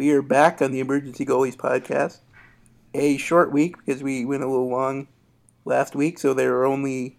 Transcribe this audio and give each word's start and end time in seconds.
We 0.00 0.12
are 0.12 0.22
back 0.22 0.62
on 0.62 0.72
the 0.72 0.80
Emergency 0.80 1.26
Goalies 1.26 1.56
podcast. 1.56 2.20
A 2.94 3.18
short 3.18 3.52
week 3.52 3.76
because 3.76 4.02
we 4.02 4.24
went 4.24 4.42
a 4.42 4.48
little 4.48 4.70
long 4.70 5.08
last 5.66 5.94
week, 5.94 6.18
so 6.18 6.32
there 6.32 6.56
are 6.56 6.64
only 6.64 7.18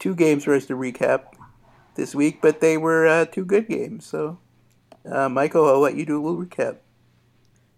two 0.00 0.12
games 0.12 0.42
for 0.42 0.52
us 0.52 0.66
to 0.66 0.74
recap 0.74 1.26
this 1.94 2.16
week, 2.16 2.42
but 2.42 2.60
they 2.60 2.78
were 2.78 3.06
uh, 3.06 3.26
two 3.26 3.44
good 3.44 3.68
games. 3.68 4.06
So, 4.06 4.40
uh, 5.08 5.28
Michael, 5.28 5.68
I'll 5.68 5.78
let 5.78 5.94
you 5.94 6.04
do 6.04 6.20
a 6.20 6.22
little 6.26 6.44
recap. 6.44 6.78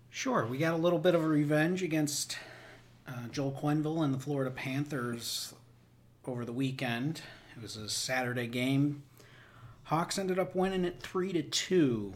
Sure. 0.08 0.46
We 0.46 0.56
got 0.56 0.72
a 0.72 0.78
little 0.78 0.98
bit 0.98 1.14
of 1.14 1.22
a 1.22 1.28
revenge 1.28 1.82
against 1.82 2.38
uh, 3.06 3.28
Joel 3.30 3.52
Quenneville 3.52 4.02
and 4.02 4.14
the 4.14 4.18
Florida 4.18 4.50
Panthers 4.50 5.52
over 6.26 6.46
the 6.46 6.54
weekend. 6.54 7.20
It 7.54 7.60
was 7.60 7.76
a 7.76 7.90
Saturday 7.90 8.46
game. 8.46 9.02
Hawks 9.82 10.18
ended 10.18 10.38
up 10.38 10.54
winning 10.54 10.86
it 10.86 11.02
three 11.02 11.34
to 11.34 11.42
two. 11.42 12.14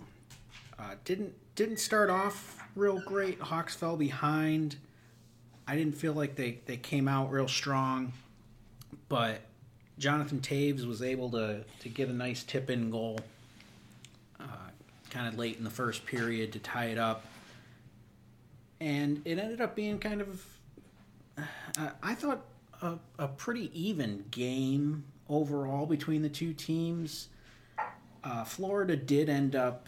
Uh, 0.79 0.95
didn't 1.05 1.35
didn't 1.55 1.79
start 1.79 2.11
off 2.11 2.63
real 2.75 3.01
great. 3.01 3.41
Hawks 3.41 3.75
fell 3.75 3.97
behind. 3.97 4.77
I 5.67 5.77
didn't 5.77 5.97
feel 5.97 6.13
like 6.13 6.37
they, 6.37 6.59
they 6.67 6.77
came 6.77 7.09
out 7.09 7.31
real 7.31 7.49
strong, 7.49 8.13
but 9.09 9.41
Jonathan 9.99 10.41
Toews 10.41 10.87
was 10.87 11.03
able 11.03 11.31
to, 11.31 11.65
to 11.81 11.89
get 11.89 12.09
a 12.09 12.13
nice 12.13 12.43
tip 12.43 12.71
in 12.71 12.91
goal 12.91 13.19
uh, 14.41 14.45
kind 15.11 15.29
of 15.29 15.39
late 15.39 15.59
in 15.59 15.65
the 15.65 15.71
first 15.71 16.05
period 16.07 16.53
to 16.53 16.59
tie 16.59 16.87
it 16.87 16.99
up. 16.99 17.25
And 18.81 19.23
it 19.25 19.39
ended 19.39 19.61
up 19.61 19.77
being 19.77 19.99
kind 19.99 20.21
of, 20.21 20.45
uh, 21.39 21.91
I 22.03 22.15
thought, 22.15 22.43
a, 22.81 22.99
a, 23.19 23.29
pretty 23.29 23.71
even 23.81 24.25
game 24.33 25.05
overall 25.29 25.87
between 25.87 26.23
the 26.23 26.29
two 26.29 26.53
teams. 26.53 27.29
Uh, 28.25 28.43
Florida 28.43 28.97
did 28.97 29.29
end 29.29 29.55
up 29.55 29.87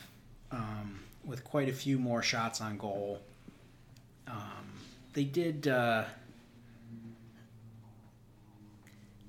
um, 0.53 1.01
with 1.27 1.45
quite 1.45 1.69
a 1.69 1.73
few 1.73 1.99
more 1.99 2.23
shots 2.23 2.61
on 2.61 2.77
goal. 2.77 3.21
Um, 4.27 4.73
they 5.13 5.25
did. 5.25 5.69
Uh, 5.69 6.05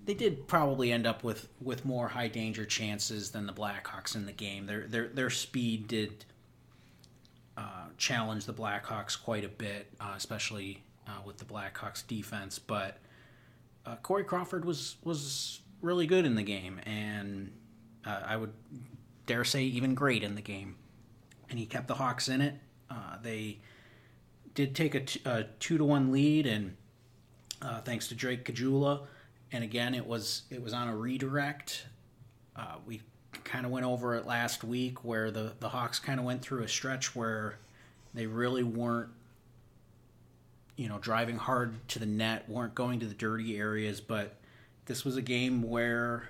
they 0.06 0.14
did 0.14 0.48
probably 0.48 0.92
end 0.92 1.08
up 1.08 1.24
with, 1.24 1.48
with 1.60 1.84
more 1.84 2.08
high 2.08 2.28
danger 2.28 2.64
chances 2.64 3.32
than 3.32 3.48
the 3.48 3.54
Blackhawks 3.54 4.16
in 4.16 4.26
the 4.26 4.32
game. 4.32 4.68
Their 4.68 4.82
their 4.88 5.08
their 5.08 5.30
speed 5.30 5.88
did 5.88 6.26
uh, 7.58 7.88
challenge 7.98 8.46
the 8.46 8.54
Blackhawks 8.54 9.22
quite 9.22 9.44
a 9.44 9.50
bit, 9.50 9.88
uh, 10.00 10.14
especially 10.16 10.84
uh, 11.08 11.22
with 11.26 11.38
the 11.38 11.46
Blackhawks 11.46 12.06
defense. 12.06 12.60
But 12.60 13.00
uh, 13.86 13.96
Corey 13.98 14.24
Crawford 14.24 14.66
was 14.66 14.98
was 15.04 15.62
really 15.82 16.08
good 16.08 16.26
in 16.26 16.36
the 16.36 16.44
game, 16.44 16.80
and 16.86 17.52
uh, 18.06 18.22
I 18.26 18.38
would 18.38 18.54
dare 19.26 19.44
say 19.44 19.64
even 19.64 19.96
great 19.96 20.24
in 20.24 20.36
the 20.36 20.42
game. 20.42 20.76
And 21.50 21.60
he 21.60 21.66
kept 21.66 21.88
the 21.88 21.96
Hawks 21.96 22.28
in 22.28 22.42
it. 22.42 22.56
Uh, 22.90 23.18
they 23.22 23.60
did 24.54 24.76
take 24.76 24.96
a, 24.96 25.02
t- 25.02 25.22
a 25.26 25.46
two 25.60 25.78
to 25.78 25.84
one 25.84 26.12
lead, 26.12 26.48
and 26.48 26.76
uh, 27.62 27.82
thanks 27.82 28.08
to 28.08 28.16
Drake 28.16 28.46
Caggiula, 28.46 29.02
and 29.52 29.64
again 29.64 29.94
it 29.94 30.06
was 30.06 30.44
it 30.50 30.62
was 30.62 30.74
on 30.74 30.88
a 30.88 30.96
redirect. 30.96 31.86
Uh, 32.56 32.76
we 32.86 33.02
kind 33.44 33.66
of 33.66 33.72
went 33.72 33.86
over 33.86 34.16
it 34.16 34.26
last 34.26 34.64
week 34.64 35.04
where 35.04 35.30
the 35.30 35.54
the 35.60 35.70
Hawks 35.70 36.00
kind 36.00 36.20
of 36.20 36.26
went 36.26 36.42
through 36.42 36.64
a 36.64 36.68
stretch 36.68 37.16
where 37.16 37.58
they 38.14 38.26
really 38.26 38.64
weren't 38.64 39.10
you 40.76 40.88
know 40.88 40.98
driving 41.00 41.38
hard 41.38 41.76
to 41.90 42.00
the 42.00 42.06
net, 42.06 42.48
weren't 42.50 42.76
going 42.76 43.00
to 43.00 43.06
the 43.06 43.14
dirty 43.14 43.58
areas, 43.58 44.02
but 44.02 44.36
this 44.86 45.04
was 45.04 45.18
a 45.18 45.22
game 45.22 45.64
where 45.64 46.30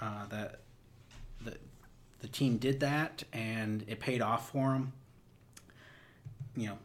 uh, 0.00 0.26
that 0.26 0.60
the 2.20 2.28
team 2.28 2.58
did 2.58 2.80
that 2.80 3.24
and 3.32 3.84
it 3.86 4.00
paid 4.00 4.20
off 4.20 4.50
for 4.50 4.72
them. 4.72 4.92
You 6.56 6.68
know, 6.68 6.78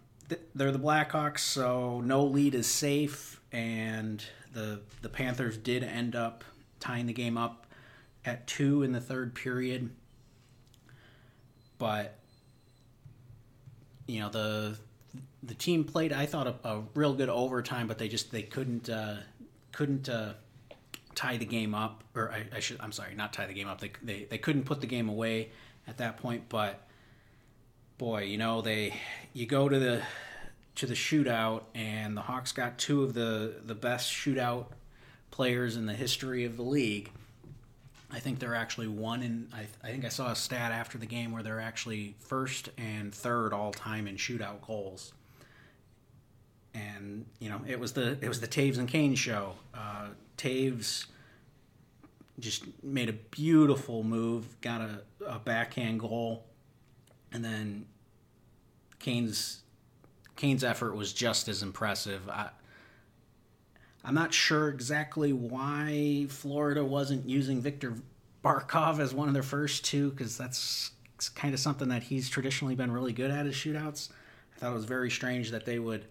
they're 0.54 0.72
the 0.72 0.80
Blackhawks, 0.80 1.40
so 1.40 2.02
no 2.02 2.24
lead 2.24 2.56
is 2.56 2.68
safe, 2.68 3.42
and 3.52 4.24
the 4.54 4.82
the 5.02 5.10
Panthers 5.10 5.58
did 5.58 5.84
end 5.84 6.16
up 6.16 6.44
tying 6.80 7.06
the 7.06 7.14
game 7.14 7.38
up 7.38 7.68
at 8.24 8.48
two 8.48 8.84
in 8.84 8.92
the 8.92 9.02
third 9.02 9.36
period. 9.36 9.90
But 11.78 12.18
you 14.08 14.20
know 14.22 14.30
the 14.30 14.78
the 15.44 15.54
team 15.54 15.84
played, 15.84 16.12
I 16.12 16.26
thought, 16.26 16.48
a, 16.48 16.56
a 16.68 16.84
real 16.94 17.14
good 17.14 17.30
overtime, 17.30 17.88
but 17.88 17.98
they 17.98 18.08
just 18.08 18.32
they 18.32 18.44
couldn't 18.44 18.90
uh, 18.90 19.18
couldn't 19.72 20.10
uh, 20.10 20.34
tie 21.16 21.38
the 21.38 21.46
game 21.46 21.74
up, 21.74 22.04
or 22.14 22.32
I, 22.32 22.46
I, 22.56 22.60
should 22.60 22.80
I'm 22.82 22.92
sorry, 22.92 23.16
not 23.16 23.34
tie 23.34 23.48
the 23.48 23.54
game 23.54 23.68
up. 23.68 23.82
They, 23.82 23.92
they 24.04 24.28
they 24.30 24.38
couldn't 24.38 24.64
put 24.64 24.82
the 24.82 24.88
game 24.88 25.10
away 25.10 25.50
at 25.88 25.98
that 25.98 26.18
point, 26.18 26.44
but 26.50 26.86
boy, 27.98 28.24
you 28.24 28.38
know 28.38 28.62
they 28.62 28.94
you 29.34 29.46
go 29.46 29.68
to 29.70 29.80
the 29.80 30.02
to 30.76 30.86
the 30.86 30.94
shootout, 30.94 31.64
and 31.74 32.16
the 32.16 32.22
Hawks 32.22 32.52
got 32.52 32.78
two 32.78 33.04
of 33.04 33.14
the 33.14 33.56
the 33.66 33.76
best 33.76 34.12
shootout 34.12 34.68
players 35.32 35.76
in 35.76 35.86
the 35.86 35.94
history 35.94 36.46
of 36.46 36.58
the 36.58 36.64
league. 36.64 37.12
I 38.12 38.20
think 38.20 38.40
they're 38.40 38.56
actually 38.56 38.88
one 38.88 39.24
in. 39.24 39.48
I, 39.54 39.66
I 39.86 39.92
think 39.92 40.06
I 40.06 40.10
saw 40.10 40.32
a 40.32 40.36
stat 40.36 40.72
after 40.72 40.98
the 40.98 41.06
game 41.06 41.32
where 41.32 41.44
they're 41.44 41.60
actually 41.60 42.16
first 42.20 42.70
and 42.78 43.14
third 43.14 43.52
all 43.52 43.72
time 43.72 44.08
in 44.08 44.16
shootout 44.16 44.62
goals. 44.66 45.14
And 46.74 47.26
you 47.40 47.50
know, 47.50 47.62
it 47.68 47.80
was 47.80 47.94
the 47.94 48.18
it 48.22 48.28
was 48.28 48.42
the 48.42 48.48
Toews 48.48 48.78
and 48.78 48.88
Kane 48.88 49.16
show. 49.16 49.54
Uh, 49.74 50.10
Toews 50.38 51.06
just 52.40 52.66
made 52.84 53.10
a 53.10 53.14
beautiful 53.14 54.04
move, 54.04 54.60
got 54.62 54.82
a, 54.82 55.02
a 55.26 55.40
backhand 55.40 56.00
goal, 56.00 56.46
and 57.32 57.44
then 57.44 57.86
Kane's 59.00 59.62
Kane's 60.36 60.64
effort 60.64 60.96
was 60.96 61.14
just 61.14 61.48
as 61.48 61.64
impressive. 61.64 62.28
I, 62.28 62.50
I'm 64.04 64.14
not 64.14 64.34
sure 64.34 64.68
exactly 64.68 65.32
why 65.34 66.28
Florida 66.30 66.84
wasn't 66.84 67.28
using 67.28 67.62
Victor 67.62 67.96
Barkov 68.44 69.00
as 69.00 69.14
one 69.14 69.28
of 69.28 69.34
their 69.34 69.44
first 69.44 69.86
two, 69.86 70.12
because 70.12 70.38
that's 70.38 70.92
kind 71.34 71.54
of 71.54 71.60
something 71.60 71.88
that 71.88 72.04
he's 72.04 72.30
traditionally 72.30 72.76
been 72.76 72.92
really 72.92 73.14
good 73.14 73.32
at 73.32 73.46
his 73.46 73.56
shootouts. 73.56 74.10
I 74.56 74.60
thought 74.60 74.72
it 74.72 74.76
was 74.76 74.86
very 74.86 75.10
strange 75.10 75.52
that 75.52 75.66
they 75.66 75.80
would 75.80 76.06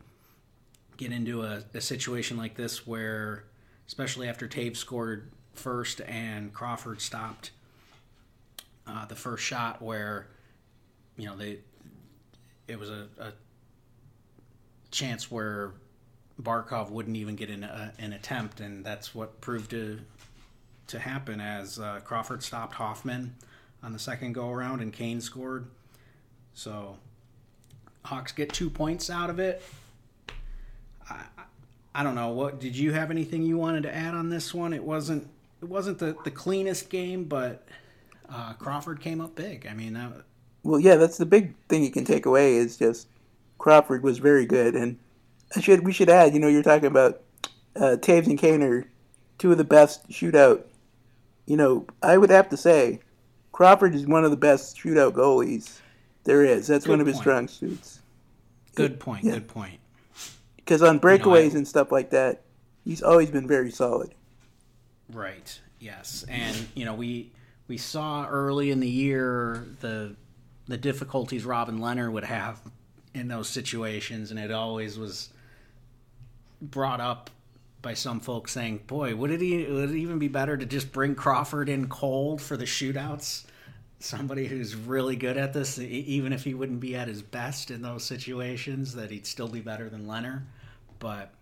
get 0.97 1.13
into 1.13 1.43
a, 1.43 1.63
a 1.75 1.81
situation 1.81 2.37
like 2.37 2.57
this 2.57 2.87
where, 2.87 3.45
especially 3.87 4.29
after 4.29 4.49
Toews 4.49 4.77
scored 4.77 5.31
first 5.55 6.01
and 6.03 6.53
Crawford 6.53 7.01
stopped 7.01 7.51
uh, 8.87 9.07
the 9.07 9.15
first 9.15 9.45
shot, 9.45 9.81
where 9.81 10.27
you 11.17 11.27
know 11.27 11.37
they 11.37 11.59
it 12.69 12.79
was 12.79 12.91
a, 12.91 13.07
a 13.19 13.33
chance 14.91 15.31
where 15.31 15.73
Barkov 16.43 16.91
wouldn't 16.91 17.17
even 17.17 17.37
get 17.37 17.51
an, 17.51 17.65
an 17.99 18.13
attempt, 18.13 18.61
and 18.61 18.85
that's 18.85 19.15
what 19.15 19.41
proved 19.41 19.71
to 19.71 20.01
to 20.87 20.99
happen 20.99 21.41
as 21.41 21.79
uh, 21.79 22.01
Crawford 22.05 22.43
stopped 22.43 22.75
Hoffman 22.75 23.35
on 23.83 23.93
the 23.93 23.99
second 23.99 24.35
go 24.35 24.51
around, 24.51 24.81
and 24.81 24.93
Kane 24.93 25.21
scored. 25.21 25.67
So 26.53 26.99
Hawks 28.05 28.33
get 28.33 28.53
two 28.53 28.69
points 28.69 29.09
out 29.09 29.31
of 29.31 29.39
it. 29.39 29.63
I, 31.09 31.23
I 31.95 32.03
don't 32.03 32.15
know 32.15 32.31
what 32.31 32.61
did 32.61 32.77
you 32.77 32.93
have 32.93 33.11
anything 33.11 33.43
you 33.43 33.57
wanted 33.57 33.85
to 33.85 33.95
add 33.95 34.15
on 34.15 34.29
this 34.29 34.53
one? 34.53 34.73
It 34.73 34.83
wasn't 34.83 35.29
it 35.63 35.69
wasn't 35.69 35.99
the, 35.99 36.17
the 36.25 36.31
cleanest 36.31 36.91
game, 36.91 37.25
but 37.25 37.67
uh, 38.29 38.55
Crawford 38.55 39.01
came 39.01 39.21
up 39.21 39.35
big. 39.35 39.67
I 39.67 39.75
mean 39.75 39.95
that. 39.95 40.13
Well, 40.63 40.81
yeah, 40.81 40.97
that's 40.97 41.19
the 41.19 41.27
big 41.27 41.55
thing 41.69 41.85
you 41.85 41.91
can 41.91 42.05
take 42.05 42.27
away 42.27 42.57
is 42.57 42.77
just 42.77 43.07
Crawford 43.59 44.03
was 44.03 44.19
very 44.19 44.47
good, 44.47 44.75
and 44.75 44.99
I 45.55 45.61
should 45.61 45.85
we 45.85 45.93
should 45.93 46.09
add, 46.09 46.35
you 46.35 46.41
know, 46.41 46.49
you're 46.49 46.63
talking 46.63 46.87
about 46.87 47.23
uh, 47.77 47.97
Toews 48.01 48.27
and 48.27 48.39
Kane 48.39 48.63
are 48.63 48.87
two 49.39 49.53
of 49.53 49.59
the 49.59 49.65
best 49.65 50.09
shootout. 50.09 50.65
You 51.47 51.57
know, 51.57 51.87
I 52.03 52.17
would 52.17 52.31
have 52.31 52.49
to 52.49 52.57
say 52.57 53.01
Crawford 53.53 53.95
is 53.95 54.07
one 54.07 54.25
of 54.25 54.31
the 54.31 54.37
best 54.37 54.77
shootout 54.77 55.13
goalies 55.13 55.79
there 56.25 56.45
is. 56.45 56.67
That's 56.67 56.87
good 56.87 56.93
one 56.93 57.01
of 57.01 57.07
his 57.07 57.19
strong 57.19 57.47
suits. 57.47 58.01
Good 58.75 58.99
point. 58.99 59.25
Yeah. 59.25 59.35
Good 59.35 59.49
point. 59.49 59.79
Because 60.65 60.83
on 60.83 60.99
breakaways 60.99 61.19
you 61.19 61.51
know, 61.51 61.55
I, 61.55 61.57
and 61.59 61.69
stuff 61.69 61.93
like 61.93 62.11
that, 62.11 62.43
he's 62.85 63.03
always 63.03 63.31
been 63.31 63.47
very 63.47 63.71
solid. 63.71 64.15
Right. 65.13 65.61
Yes, 65.79 66.25
and 66.29 66.57
you 66.75 66.87
know 66.87 66.95
we 66.95 67.33
we 67.69 67.77
saw 67.77 68.27
early 68.27 68.71
in 68.71 68.81
the 68.81 68.89
year 68.89 69.67
the 69.81 70.17
the 70.67 70.79
difficulties 70.79 71.45
Robin 71.45 71.79
Lehner 71.79 72.11
would 72.11 72.25
have 72.25 72.61
in 73.13 73.29
those 73.29 73.49
situations, 73.49 74.31
and 74.31 74.41
it 74.41 74.51
always 74.51 74.99
was 74.99 75.29
brought 76.63 77.01
up 77.01 77.29
by 77.83 77.93
some 77.93 78.21
folks 78.21 78.53
saying, 78.53 78.81
"Boy, 78.87 79.15
would 79.15 79.31
it, 79.31 79.71
would 79.71 79.91
it 79.91 79.97
even 79.97 80.19
be 80.19 80.29
better 80.29 80.57
to 80.57 80.65
just 80.65 80.91
bring 80.91 81.15
Crawford 81.15 81.69
in 81.69 81.89
cold 81.89 82.41
for 82.41 82.57
the 82.57 82.65
shootouts? 82.65 83.45
Somebody 83.99 84.47
who's 84.47 84.75
really 84.75 85.17
good 85.17 85.37
at 85.37 85.53
this, 85.53 85.79
even 85.79 86.33
if 86.33 86.45
he 86.45 86.53
wouldn't 86.53 86.81
be 86.81 86.95
at 86.95 87.09
his 87.09 87.23
best 87.23 87.71
in 87.71 87.81
those 87.83 88.05
situations, 88.05 88.95
that 88.95 89.11
he'd 89.11 89.27
still 89.27 89.49
be 89.49 89.61
better 89.61 89.89
than 89.89 90.07
Lehner." 90.07 90.43
But 90.99 91.33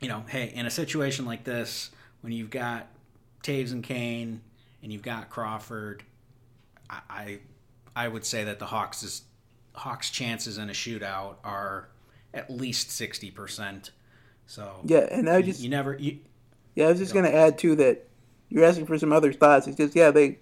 you 0.00 0.08
know, 0.08 0.24
hey, 0.28 0.52
in 0.54 0.66
a 0.66 0.70
situation 0.70 1.26
like 1.26 1.44
this, 1.44 1.90
when 2.22 2.32
you've 2.32 2.50
got 2.50 2.88
Toews 3.42 3.72
and 3.72 3.84
Kane 3.84 4.40
and 4.82 4.92
you've 4.92 5.02
got 5.02 5.30
Crawford, 5.30 6.02
I 6.90 7.00
I, 7.08 7.38
I 7.94 8.08
would 8.08 8.24
say 8.24 8.44
that 8.44 8.58
the 8.58 8.66
Hawks 8.66 9.02
is 9.02 9.22
Hawks' 9.74 10.10
chances 10.10 10.58
in 10.58 10.70
a 10.70 10.72
shootout 10.72 11.36
are 11.44 11.88
at 12.34 12.50
least 12.50 12.90
sixty 12.90 13.30
percent. 13.30 13.90
So 14.46 14.80
Yeah, 14.84 15.06
and 15.10 15.28
I 15.28 15.38
you, 15.38 15.44
just 15.44 15.60
you 15.60 15.68
never 15.68 15.96
you, 15.98 16.18
yeah, 16.74 16.86
I 16.86 16.88
was 16.88 16.98
just 16.98 17.14
gonna 17.14 17.28
add 17.28 17.58
too 17.58 17.76
that 17.76 18.08
you're 18.48 18.64
asking 18.64 18.86
for 18.86 18.98
some 18.98 19.12
other 19.12 19.32
thoughts. 19.32 19.66
It's 19.66 19.76
just 19.76 19.94
yeah, 19.94 20.10
they 20.10 20.38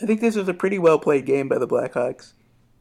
I 0.00 0.06
think 0.06 0.20
this 0.20 0.36
was 0.36 0.48
a 0.48 0.54
pretty 0.54 0.78
well 0.78 0.98
played 0.98 1.26
game 1.26 1.48
by 1.48 1.58
the 1.58 1.68
Blackhawks. 1.68 2.32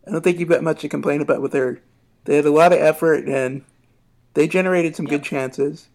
I 0.08 0.12
don't 0.12 0.24
think 0.24 0.40
you've 0.40 0.50
got 0.50 0.64
much 0.64 0.82
to 0.82 0.90
complain 0.90 1.22
about 1.22 1.42
with 1.42 1.52
their 1.52 1.82
they 2.26 2.36
had 2.36 2.46
a 2.46 2.52
lot 2.52 2.74
of 2.74 2.80
effort 2.80 3.28
and 3.28 3.64
they 4.34 4.48
generated 4.48 4.96
some 4.96 5.06
good 5.06 5.24
chances. 5.24 5.90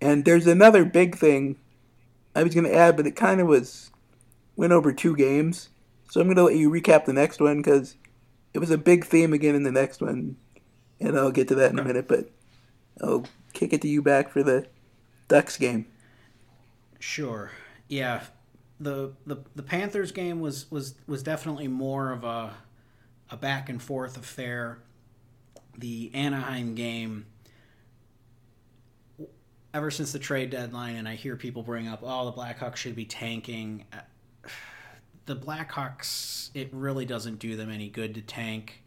And 0.00 0.24
there's 0.24 0.46
another 0.46 0.84
big 0.84 1.16
thing 1.16 1.56
I 2.34 2.42
was 2.42 2.54
gonna 2.54 2.70
add, 2.70 2.96
but 2.96 3.06
it 3.06 3.16
kind 3.16 3.40
of 3.40 3.46
was 3.46 3.90
went 4.56 4.72
over 4.72 4.92
two 4.92 5.16
games. 5.16 5.70
So 6.10 6.20
I'm 6.20 6.28
gonna 6.28 6.44
let 6.44 6.56
you 6.56 6.70
recap 6.70 7.04
the 7.04 7.12
next 7.12 7.40
one 7.40 7.58
because 7.58 7.96
it 8.54 8.58
was 8.58 8.70
a 8.70 8.78
big 8.78 9.04
theme 9.04 9.32
again 9.32 9.54
in 9.54 9.64
the 9.64 9.72
next 9.72 10.00
one, 10.00 10.36
and 11.00 11.18
I'll 11.18 11.30
get 11.30 11.48
to 11.48 11.54
that 11.56 11.72
in 11.72 11.78
a 11.78 11.84
minute. 11.84 12.08
But 12.08 12.30
I'll 13.02 13.26
kick 13.52 13.72
it 13.72 13.82
to 13.82 13.88
you 13.88 14.02
back 14.02 14.30
for 14.30 14.42
the 14.42 14.66
Ducks 15.28 15.56
game. 15.56 15.86
Sure. 16.98 17.50
Yeah. 17.88 18.22
The, 18.78 19.12
the 19.26 19.38
the 19.54 19.62
Panthers 19.62 20.12
game 20.12 20.40
was, 20.40 20.70
was, 20.70 20.94
was 21.06 21.22
definitely 21.22 21.68
more 21.68 22.12
of 22.12 22.24
a 22.24 22.54
a 23.30 23.36
back 23.36 23.68
and 23.68 23.82
forth 23.82 24.16
affair. 24.16 24.78
The 25.78 26.10
Anaheim 26.14 26.74
game 26.74 27.26
ever 29.74 29.90
since 29.90 30.12
the 30.12 30.18
trade 30.18 30.50
deadline 30.50 30.96
and 30.96 31.06
I 31.06 31.16
hear 31.16 31.36
people 31.36 31.62
bring 31.62 31.86
up 31.86 32.00
oh 32.02 32.24
the 32.24 32.32
Blackhawks 32.32 32.76
should 32.76 32.96
be 32.96 33.04
tanking 33.04 33.84
the 35.26 35.36
Blackhawks 35.36 36.50
it 36.54 36.70
really 36.72 37.04
doesn't 37.04 37.38
do 37.38 37.56
them 37.56 37.70
any 37.70 37.90
good 37.90 38.14
to 38.14 38.22
tank 38.22 38.82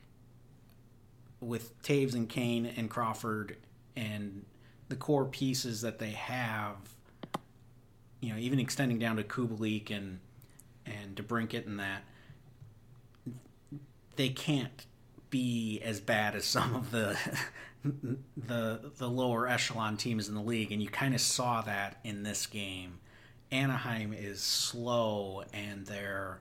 with 1.41 1.79
Toews 1.83 2.15
and 2.15 2.27
Kane 2.27 2.65
and 2.65 2.89
Crawford 2.89 3.57
and 3.95 4.45
the 4.87 4.95
core 4.95 5.25
pieces 5.25 5.81
that 5.81 5.99
they 5.99 6.09
have 6.09 6.75
you 8.21 8.33
know, 8.33 8.39
even 8.39 8.59
extending 8.59 8.99
down 8.99 9.15
to 9.17 9.23
Kubalik 9.23 9.91
and 9.91 10.19
and 10.85 11.15
DeBrincat 11.15 11.65
and 11.65 11.79
that, 11.79 12.03
they 14.15 14.29
can't 14.29 14.85
be 15.29 15.79
as 15.81 15.99
bad 15.99 16.35
as 16.35 16.45
some 16.45 16.75
of 16.75 16.91
the 16.91 17.17
the 18.37 18.91
the 18.97 19.09
lower 19.09 19.47
echelon 19.47 19.97
teams 19.97 20.27
in 20.27 20.35
the 20.35 20.41
league, 20.41 20.71
and 20.71 20.81
you 20.81 20.89
kind 20.89 21.13
of 21.13 21.21
saw 21.21 21.61
that 21.61 21.99
in 22.03 22.23
this 22.23 22.45
game. 22.45 22.99
Anaheim 23.51 24.13
is 24.13 24.41
slow, 24.41 25.43
and 25.53 25.85
they're 25.85 26.39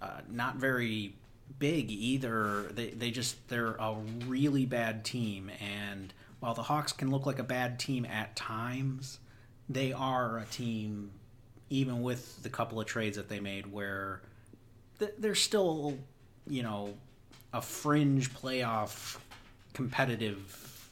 uh, 0.00 0.20
not 0.30 0.56
very 0.56 1.14
big 1.58 1.90
either. 1.90 2.70
They 2.72 2.90
they 2.90 3.10
just 3.10 3.48
they're 3.48 3.74
a 3.74 3.96
really 4.26 4.66
bad 4.66 5.04
team, 5.04 5.50
and 5.60 6.12
while 6.40 6.54
the 6.54 6.62
Hawks 6.62 6.92
can 6.92 7.10
look 7.10 7.26
like 7.26 7.38
a 7.38 7.44
bad 7.44 7.78
team 7.78 8.04
at 8.04 8.36
times, 8.36 9.18
they 9.68 9.92
are 9.92 10.38
a 10.38 10.44
team, 10.46 11.10
even 11.70 12.02
with 12.02 12.42
the 12.42 12.48
couple 12.48 12.80
of 12.80 12.86
trades 12.86 13.16
that 13.16 13.28
they 13.28 13.40
made, 13.40 13.70
where 13.72 14.22
they're 15.18 15.34
still, 15.34 15.98
you 16.46 16.62
know, 16.62 16.94
a 17.52 17.62
fringe 17.62 18.32
playoff 18.32 19.18
competitive 19.72 20.90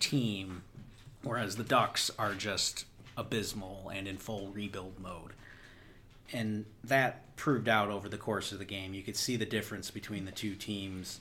team, 0.00 0.62
whereas 1.22 1.56
the 1.56 1.64
Ducks 1.64 2.10
are 2.18 2.34
just 2.34 2.86
abysmal 3.16 3.90
and 3.94 4.08
in 4.08 4.16
full 4.16 4.48
rebuild 4.48 4.98
mode. 4.98 5.32
And 6.32 6.64
that 6.84 7.36
proved 7.36 7.68
out 7.68 7.90
over 7.90 8.08
the 8.08 8.16
course 8.16 8.52
of 8.52 8.58
the 8.58 8.64
game. 8.64 8.94
You 8.94 9.02
could 9.02 9.16
see 9.16 9.36
the 9.36 9.44
difference 9.44 9.90
between 9.90 10.24
the 10.24 10.32
two 10.32 10.54
teams. 10.54 11.20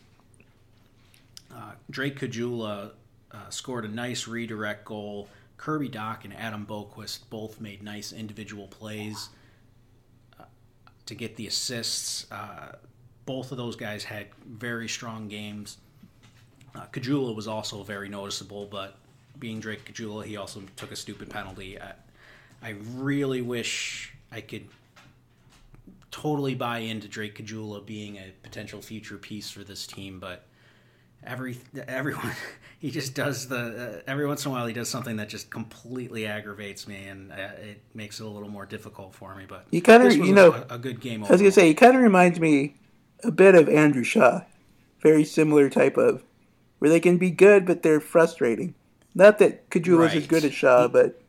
Uh, 1.54 1.74
Drake 1.90 2.20
Caggiula 2.20 2.92
uh, 3.32 3.50
scored 3.50 3.84
a 3.84 3.90
nice 3.90 4.28
redirect 4.28 4.86
goal. 4.86 5.28
Kirby 5.62 5.90
Dach 5.90 6.26
and 6.26 6.36
Adam 6.36 6.66
Boqvist 6.66 7.20
both 7.30 7.62
made 7.62 7.84
nice 7.84 8.12
individual 8.12 8.68
plays 8.68 9.30
uh, 10.40 10.46
to 11.06 11.14
get 11.14 11.36
the 11.36 11.46
assists. 11.46 12.26
Uh, 12.32 12.76
both 13.28 13.52
of 13.52 13.60
those 13.60 13.76
guys 13.76 14.04
had 14.04 14.26
very 14.44 14.90
strong 14.90 15.28
games. 15.28 15.78
Uh, 16.74 16.88
Caggiula 16.92 17.36
was 17.36 17.48
also 17.48 17.84
very 17.84 18.10
noticeable, 18.10 18.66
but 18.72 18.98
being 19.38 19.60
Drake 19.60 19.86
Caggiula, 19.86 20.26
he 20.26 20.36
also 20.36 20.64
took 20.78 20.92
a 20.92 20.96
stupid 20.96 21.30
penalty. 21.30 21.80
I, 21.80 21.94
I 22.64 22.76
really 22.96 23.44
wish 23.44 24.14
I 24.32 24.42
could 24.42 24.68
totally 26.10 26.56
buy 26.56 26.80
into 26.80 27.08
Drake 27.08 27.38
Caggiula 27.38 27.86
being 27.86 28.18
a 28.18 28.34
potential 28.42 28.82
future 28.82 29.18
piece 29.18 29.52
for 29.52 29.64
this 29.64 29.86
team, 29.86 30.20
but 30.20 30.48
every 31.24 31.58
everyone 31.88 32.32
he 32.80 32.92
just 32.92 33.14
does 33.14 33.48
the 33.48 33.58
uh, 33.98 34.02
every 34.12 34.26
once 34.28 34.46
in 34.46 34.52
a 34.52 34.54
while 34.54 34.66
he 34.66 34.74
does 34.74 34.90
something 34.90 35.18
that 35.18 35.30
just 35.30 35.50
completely 35.50 36.26
aggravates 36.26 36.88
me 36.88 37.06
and 37.06 37.32
uh, 37.32 37.36
it 37.62 37.82
makes 37.94 38.20
it 38.20 38.24
a 38.26 38.30
little 38.30 38.50
more 38.50 38.66
difficult 38.66 39.14
for 39.14 39.36
me. 39.36 39.46
But 39.48 39.66
You 39.72 39.82
kinda- 39.82 40.16
you 40.16 40.34
know, 40.34 40.66
a, 40.70 40.76
a 40.76 40.78
good 40.78 41.00
game. 41.00 41.24
I 41.24 41.32
was 41.32 41.42
gonna 41.42 41.52
say 41.52 41.68
he 41.68 41.74
kind 41.74 41.96
of 41.96 42.02
reminds 42.02 42.40
me 42.40 42.76
a 43.24 43.32
bit 43.32 43.56
of 43.56 43.70
Andrew 43.70 44.04
Shaw, 44.04 44.42
very 45.02 45.24
similar 45.24 45.70
type 45.70 45.98
of, 45.98 46.24
where 46.80 46.90
they 46.90 47.00
can 47.00 47.18
be 47.18 47.32
good 47.32 47.66
but 47.66 47.84
they're 47.84 48.00
frustrating. 48.00 48.76
Not 49.14 49.40
that 49.40 49.70
Caggiula's 49.70 50.16
as 50.16 50.28
good 50.28 50.46
as 50.46 50.54
Shaw, 50.54 50.88
but 50.88 51.22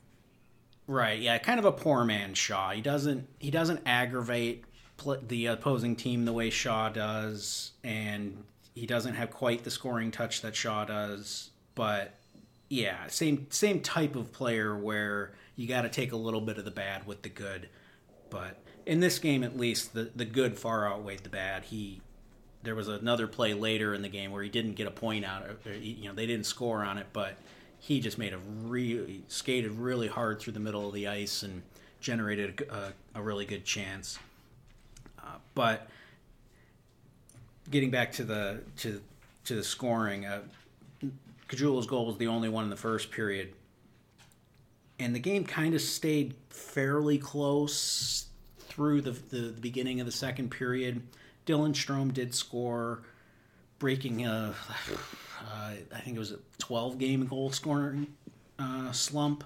Right, 0.86 1.20
yeah, 1.20 1.38
kind 1.38 1.58
of 1.58 1.64
a 1.64 1.72
poor 1.72 2.04
man 2.04 2.34
Shaw. 2.34 2.70
He 2.70 2.80
doesn't 2.80 3.28
he 3.38 3.50
doesn't 3.50 3.80
aggravate 3.86 4.64
the 5.26 5.46
opposing 5.46 5.96
team 5.96 6.24
the 6.24 6.32
way 6.32 6.48
Shaw 6.48 6.88
does, 6.88 7.72
and 7.82 8.44
he 8.74 8.86
doesn't 8.86 9.14
have 9.14 9.30
quite 9.30 9.64
the 9.64 9.70
scoring 9.70 10.10
touch 10.10 10.42
that 10.42 10.56
Shaw 10.56 10.84
does. 10.84 11.50
But 11.74 12.14
yeah, 12.69 13.06
same 13.08 13.46
same 13.50 13.80
type 13.80 14.16
of 14.16 14.32
player 14.32 14.76
where 14.76 15.32
you 15.56 15.69
got 15.69 15.82
to 15.82 15.88
take 15.88 16.12
a 16.12 16.16
little 16.16 16.40
bit 16.40 16.58
of 16.58 16.64
the 16.64 16.70
bad 16.70 17.06
with 17.06 17.22
the 17.22 17.28
good. 17.28 17.69
But 18.30 18.62
in 18.86 19.00
this 19.00 19.19
game, 19.19 19.44
at 19.44 19.56
least, 19.56 19.94
the 19.94 20.10
the 20.14 20.24
good 20.24 20.58
far 20.58 20.86
outweighed 20.86 21.24
the 21.24 21.28
bad. 21.28 21.64
He 21.64 22.00
there 22.62 22.74
was 22.74 22.88
another 22.88 23.26
play 23.26 23.54
later 23.54 23.94
in 23.94 24.02
the 24.02 24.08
game 24.08 24.30
where 24.30 24.42
he 24.42 24.48
didn't 24.48 24.74
get 24.74 24.86
a 24.86 24.90
point 24.90 25.24
out. 25.24 25.44
Or, 25.66 25.72
you 25.72 26.08
know, 26.08 26.14
they 26.14 26.26
didn't 26.26 26.46
score 26.46 26.84
on 26.84 26.96
it, 26.96 27.06
but 27.12 27.36
he 27.78 27.98
just 27.98 28.19
made 28.19 28.32
a 28.32 28.38
really 28.38 29.24
skated 29.26 29.72
really 29.72 30.06
hard 30.06 30.38
through 30.38 30.52
the 30.52 30.60
middle 30.60 30.86
of 30.86 30.94
the 30.94 31.08
ice 31.08 31.42
and 31.42 31.62
generated 32.00 32.64
a, 32.70 32.92
a, 33.19 33.22
really 33.22 33.44
good 33.44 33.64
chance. 33.64 34.19
Uh, 35.19 35.38
but 35.54 35.88
getting 37.70 37.90
back 37.90 38.12
to 38.12 38.24
the 38.24 38.60
to 38.78 39.00
to 39.44 39.54
the 39.54 39.64
scoring, 39.64 40.26
uh, 40.26 40.42
goal 41.48 42.06
was 42.06 42.16
the 42.19 42.26
only 42.26 42.48
one 42.48 42.64
in 42.64 42.70
the 42.70 42.76
first 42.76 43.10
period, 43.10 43.52
and 44.98 45.14
the 45.14 45.20
game 45.20 45.44
kind 45.44 45.74
of 45.74 45.81
stayed 45.81 46.34
fairly 46.50 47.19
close 47.19 48.26
through 48.58 49.02
the, 49.02 49.12
the 49.12 49.48
the 49.48 49.60
beginning 49.60 50.00
of 50.00 50.06
the 50.06 50.12
second 50.12 50.50
period. 50.50 51.02
Dylan 51.46 51.72
Strome 51.72 52.14
did 52.14 52.34
score, 52.34 53.02
breaking 53.78 54.24
a 54.26 54.54
uh, 55.40 55.72
I 55.94 56.00
think 56.00 56.16
it 56.16 56.20
was 56.20 56.32
a 56.32 56.38
12 56.58 56.98
game 56.98 57.26
goal 57.26 57.50
scoring 57.50 58.06
uh, 58.58 58.92
slump. 58.92 59.44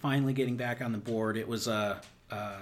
Finally 0.00 0.32
getting 0.32 0.56
back 0.56 0.80
on 0.80 0.92
the 0.92 0.98
board. 0.98 1.36
It 1.36 1.46
was 1.46 1.68
a, 1.68 2.00
a 2.30 2.54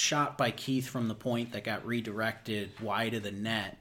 shot 0.00 0.38
by 0.38 0.50
Keith 0.50 0.88
from 0.88 1.08
the 1.08 1.14
point 1.14 1.52
that 1.52 1.62
got 1.62 1.84
redirected 1.84 2.70
wide 2.80 3.12
of 3.12 3.22
the 3.22 3.30
net. 3.30 3.76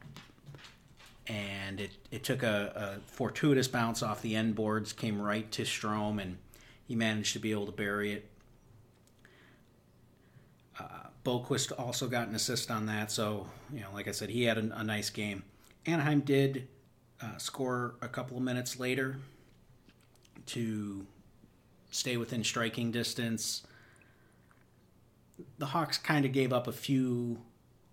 And 1.27 1.79
it, 1.79 1.91
it 2.11 2.25
took 2.25 2.43
a, 2.43 2.99
a 2.99 3.09
fortuitous 3.09 3.69
bounce 3.69 4.03
off 4.03 4.21
the 4.21 4.35
end 4.35 4.53
boards, 4.53 4.91
came 4.91 5.21
right 5.21 5.49
to 5.53 5.61
Strome, 5.61 6.21
and 6.21 6.37
he 6.85 6.95
managed 6.95 7.31
to 7.33 7.39
be 7.39 7.51
able 7.51 7.67
to 7.67 7.71
bury 7.71 8.11
it. 8.11 8.29
Uh, 10.77 10.83
Boqvist 11.23 11.71
also 11.79 12.09
got 12.09 12.27
an 12.27 12.35
assist 12.35 12.69
on 12.69 12.85
that, 12.87 13.11
so 13.11 13.47
you 13.73 13.79
know, 13.79 13.89
like 13.93 14.09
I 14.09 14.11
said, 14.11 14.29
he 14.29 14.43
had 14.43 14.57
a, 14.57 14.77
a 14.77 14.83
nice 14.83 15.09
game. 15.09 15.43
Anaheim 15.85 16.19
did 16.19 16.67
uh, 17.21 17.37
score 17.37 17.95
a 18.01 18.09
couple 18.09 18.35
of 18.35 18.43
minutes 18.43 18.77
later 18.77 19.17
to 20.47 21.05
stay 21.91 22.17
within 22.17 22.43
striking 22.43 22.91
distance. 22.91 23.63
The 25.57 25.67
Hawks 25.67 25.97
kind 25.97 26.25
of 26.25 26.31
gave 26.31 26.53
up 26.53 26.67
a 26.67 26.71
few 26.71 27.39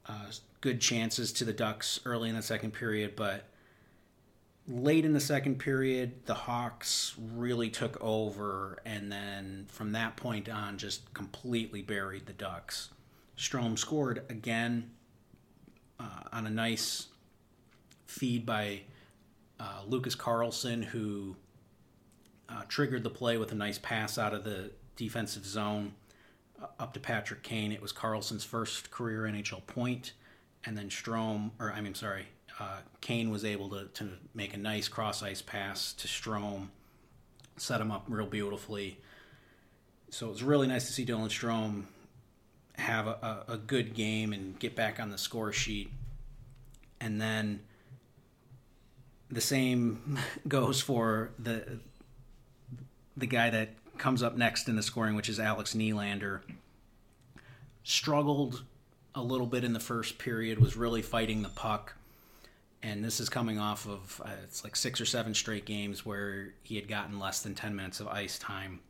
uh, 0.07 0.31
good 0.61 0.81
chances 0.81 1.33
to 1.35 1.45
the 1.45 1.53
Ducks 1.53 2.01
early 2.05 2.29
in 2.29 2.37
the 2.37 2.43
second 2.43 2.73
period, 2.73 3.17
but 3.17 3.45
late 4.69 5.05
in 5.05 5.13
the 5.13 5.21
second 5.21 5.59
period, 5.59 6.27
the 6.27 6.35
Hawks 6.35 7.15
really 7.35 7.71
took 7.71 7.97
over, 8.01 8.79
and 8.85 9.11
then 9.11 9.67
from 9.69 9.93
that 9.93 10.17
point 10.17 10.49
on, 10.49 10.79
just 10.79 11.13
completely 11.15 11.83
buried 11.83 12.27
the 12.27 12.33
Ducks. 12.33 12.91
Strome 13.37 13.79
scored 13.79 14.25
again 14.29 14.91
uh, 16.01 16.23
on 16.33 16.47
a 16.47 16.51
nice 16.51 17.09
feed 18.07 18.47
by 18.47 18.81
uh, 19.61 19.83
Lucas 19.87 20.15
Carlsson, 20.15 20.83
who 20.85 21.37
uh, 22.49 22.63
triggered 22.69 23.03
the 23.03 23.11
play 23.11 23.39
with 23.39 23.53
a 23.53 23.55
nice 23.55 23.79
pass 23.79 24.19
out 24.19 24.35
of 24.35 24.45
the 24.45 24.71
defensive 24.97 25.45
zone 25.45 25.93
up 26.79 26.95
to 26.95 27.01
Patrick 27.01 27.43
Kane. 27.43 27.73
It 27.73 27.83
was 27.83 27.93
Carlsson's 27.93 28.45
first 28.45 28.91
career 28.91 29.23
NHL 29.23 29.67
point, 29.67 30.13
and 30.65 30.77
then 30.77 30.89
Strome, 30.89 31.51
or 31.59 31.73
I 31.73 31.81
mean, 31.81 31.95
sorry, 31.95 32.27
uh, 32.59 32.79
Kane 33.01 33.31
was 33.31 33.45
able 33.45 33.69
to, 33.71 33.87
to 33.95 34.09
make 34.35 34.55
a 34.55 34.59
nice 34.59 34.89
cross 34.89 35.23
ice 35.23 35.43
pass 35.43 35.93
to 35.95 36.09
Strome, 36.09 36.69
set 37.57 37.81
him 37.81 37.91
up 37.91 38.05
real 38.09 38.27
beautifully. 38.27 38.99
So 40.11 40.29
it 40.29 40.31
was 40.31 40.43
really 40.43 40.67
nice 40.67 40.87
to 40.87 40.93
see 40.93 41.05
Dylan 41.05 41.29
Strome 41.29 41.85
have 42.79 43.07
a, 43.07 43.45
a, 43.49 43.53
a 43.55 43.57
good 43.59 43.95
game 43.95 44.33
and 44.33 44.59
get 44.59 44.75
back 44.75 45.01
on 45.01 45.11
the 45.11 45.19
score 45.19 45.53
sheet. 45.53 45.91
And 47.01 47.21
then 47.21 47.61
the 49.31 49.41
same 49.41 50.19
goes 50.49 50.81
for 50.81 51.31
the 51.39 51.81
the 53.17 53.27
guy 53.27 53.49
that 53.49 53.71
comes 53.99 54.23
up 54.23 54.37
next 54.37 54.69
in 54.69 54.77
the 54.77 54.83
scoring, 54.83 55.15
which 55.15 55.29
is 55.29 55.41
Alex 55.41 55.75
Nylander. 55.75 56.41
Struggled 57.83 58.65
a 59.15 59.23
little 59.23 59.47
bit 59.47 59.65
in 59.65 59.73
the 59.73 59.81
first 59.81 60.19
period, 60.19 60.59
was 60.59 60.77
really 60.77 61.03
fighting 61.03 61.43
the 61.43 61.49
puck. 61.49 61.95
And 62.83 63.05
this 63.05 63.19
is 63.21 63.29
coming 63.29 63.59
off 63.59 63.87
of 63.87 64.21
uh, 64.25 64.31
it's 64.45 64.63
like 64.63 64.77
six 64.77 65.01
or 65.01 65.07
seven 65.07 65.35
straight 65.35 65.65
games 65.65 66.05
where 66.05 66.55
he 66.63 66.77
had 66.77 66.89
gotten 66.89 67.19
less 67.19 67.43
than 67.43 67.55
10 67.55 67.75
minutes 67.75 68.01
of 68.01 68.09
ice 68.09 68.39
time. 68.39 68.81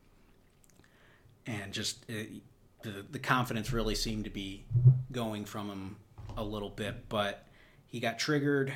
And 1.46 1.72
just 1.72 2.04
it, 2.08 2.28
uh, 2.28 2.38
the, 2.82 3.04
the 3.12 3.18
confidence 3.18 3.72
really 3.72 3.94
seemed 3.94 4.24
to 4.24 4.30
be 4.30 4.64
going 5.12 5.44
from 5.44 5.68
him 5.68 5.96
a 6.36 6.42
little 6.42 6.68
bit. 6.68 7.08
But 7.08 7.46
he 7.86 8.00
got 8.00 8.18
triggered 8.18 8.72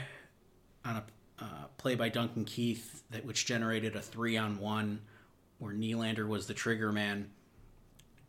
on 0.84 0.96
a 0.96 1.04
uh, 1.40 1.66
play 1.78 1.94
by 1.94 2.08
Duncan 2.08 2.44
Keith 2.44 3.02
that 3.10 3.24
which 3.24 3.46
generated 3.46 3.96
a 3.96 4.00
three 4.00 4.36
on 4.36 4.58
one 4.58 5.00
where 5.60 5.72
Nylander 5.72 6.26
was 6.26 6.48
the 6.48 6.54
trigger 6.54 6.90
man. 6.90 7.30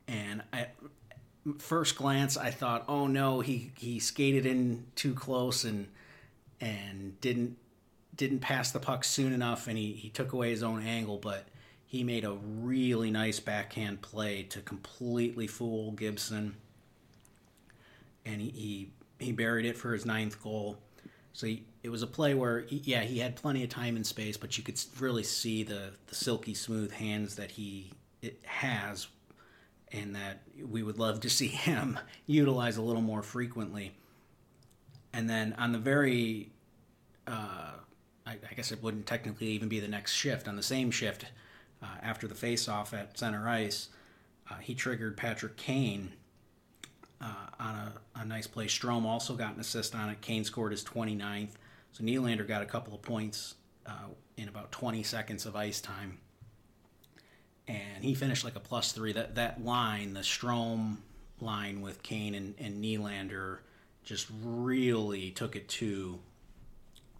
And 0.07 0.43
at 0.53 0.75
first 1.57 1.95
glance, 1.95 2.37
I 2.37 2.51
thought, 2.51 2.85
oh 2.87 3.07
no, 3.07 3.39
he, 3.39 3.71
he 3.77 3.99
skated 3.99 4.45
in 4.45 4.85
too 4.95 5.15
close 5.15 5.63
and 5.63 5.87
and 6.59 7.19
didn't 7.21 7.57
didn't 8.15 8.39
pass 8.39 8.71
the 8.71 8.79
puck 8.79 9.03
soon 9.03 9.33
enough, 9.33 9.67
and 9.67 9.77
he, 9.77 9.93
he 9.93 10.09
took 10.09 10.31
away 10.33 10.51
his 10.51 10.61
own 10.61 10.83
angle. 10.83 11.17
But 11.17 11.45
he 11.87 12.03
made 12.03 12.23
a 12.23 12.33
really 12.33 13.09
nice 13.09 13.39
backhand 13.39 14.01
play 14.01 14.43
to 14.43 14.59
completely 14.61 15.47
fool 15.47 15.91
Gibson, 15.93 16.55
and 18.25 18.39
he 18.39 18.49
he, 18.49 18.89
he 19.25 19.31
buried 19.31 19.65
it 19.65 19.75
for 19.75 19.93
his 19.93 20.05
ninth 20.05 20.41
goal. 20.43 20.77
So 21.33 21.47
he, 21.47 21.63
it 21.83 21.89
was 21.89 22.03
a 22.03 22.07
play 22.07 22.33
where, 22.33 22.61
he, 22.61 22.81
yeah, 22.85 23.01
he 23.01 23.19
had 23.19 23.35
plenty 23.35 23.63
of 23.63 23.69
time 23.69 23.95
and 23.95 24.05
space, 24.05 24.37
but 24.37 24.57
you 24.57 24.63
could 24.63 24.79
really 24.99 25.23
see 25.23 25.63
the, 25.63 25.91
the 26.07 26.15
silky 26.15 26.53
smooth 26.53 26.91
hands 26.91 27.35
that 27.35 27.51
he 27.51 27.91
has, 28.43 29.07
and 29.91 30.15
that 30.15 30.41
we 30.69 30.83
would 30.83 30.99
love 30.99 31.19
to 31.21 31.29
see 31.29 31.47
him 31.47 31.99
utilize 32.27 32.77
a 32.77 32.81
little 32.81 33.01
more 33.01 33.23
frequently. 33.23 33.93
And 35.13 35.29
then 35.29 35.53
on 35.57 35.71
the 35.71 35.77
very, 35.77 36.51
uh, 37.27 37.71
I, 38.25 38.31
I, 38.31 38.53
guess 38.55 38.71
it 38.71 38.81
wouldn't 38.81 39.07
technically 39.07 39.47
even 39.47 39.67
be 39.67 39.79
the 39.79 39.87
next 39.87 40.13
shift. 40.13 40.47
On 40.47 40.55
the 40.55 40.63
same 40.63 40.89
shift, 40.89 41.25
uh, 41.81 41.87
after 42.01 42.27
the 42.27 42.35
face-off 42.35 42.93
at 42.93 43.17
center 43.17 43.49
ice, 43.49 43.89
uh, 44.49 44.55
he 44.61 44.73
triggered 44.73 45.17
Patrick 45.17 45.57
Kane 45.57 46.13
uh, 47.19 47.33
on 47.59 47.75
a, 47.75 47.93
a, 48.15 48.25
nice 48.25 48.47
play. 48.47 48.67
Strome 48.67 49.05
also 49.05 49.33
got 49.33 49.55
an 49.55 49.59
assist 49.59 49.95
on 49.95 50.09
it. 50.09 50.21
Kane 50.21 50.43
scored 50.43 50.71
his 50.71 50.83
29th. 50.83 51.51
So 51.91 52.03
Nylander 52.03 52.47
got 52.47 52.61
a 52.61 52.65
couple 52.65 52.93
of 52.93 53.01
points 53.01 53.55
uh, 53.85 54.09
in 54.37 54.47
about 54.47 54.71
20 54.71 55.03
seconds 55.03 55.45
of 55.45 55.55
ice 55.55 55.81
time. 55.81 56.19
And 57.67 58.03
he 58.03 58.15
finished 58.15 58.43
like 58.43 58.55
a 58.55 58.59
plus 58.59 58.91
three. 58.91 59.13
That 59.13 59.35
that 59.35 59.63
line, 59.63 60.13
the 60.13 60.21
Strome 60.21 60.97
line 61.39 61.81
with 61.81 62.03
Kane 62.03 62.35
and, 62.35 62.55
and 62.59 62.83
Nylander, 62.83 63.59
just 64.03 64.27
really 64.43 65.31
took 65.31 65.55
it 65.55 65.67
to 65.69 66.19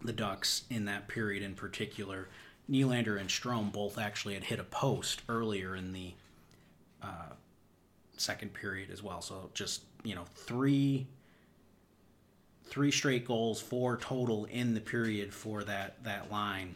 the 0.02 0.12
Ducks 0.12 0.62
in 0.68 0.84
that 0.86 1.08
period 1.08 1.42
in 1.42 1.54
particular. 1.54 2.28
Nylander 2.70 3.20
and 3.20 3.28
Strome 3.28 3.72
both 3.72 3.98
actually 3.98 4.34
had 4.34 4.44
hit 4.44 4.58
a 4.58 4.64
post 4.64 5.22
earlier 5.28 5.76
in 5.76 5.92
the 5.92 6.14
uh, 7.02 7.32
second 8.16 8.52
period 8.52 8.90
as 8.90 9.02
well. 9.02 9.20
So 9.22 9.50
just 9.54 9.82
you 10.02 10.14
know 10.14 10.24
three 10.34 11.06
three 12.72 12.90
straight 12.90 13.26
goals, 13.26 13.60
four 13.60 13.98
total 13.98 14.46
in 14.46 14.72
the 14.72 14.80
period 14.80 15.34
for 15.34 15.62
that 15.62 16.02
that 16.04 16.32
line. 16.32 16.74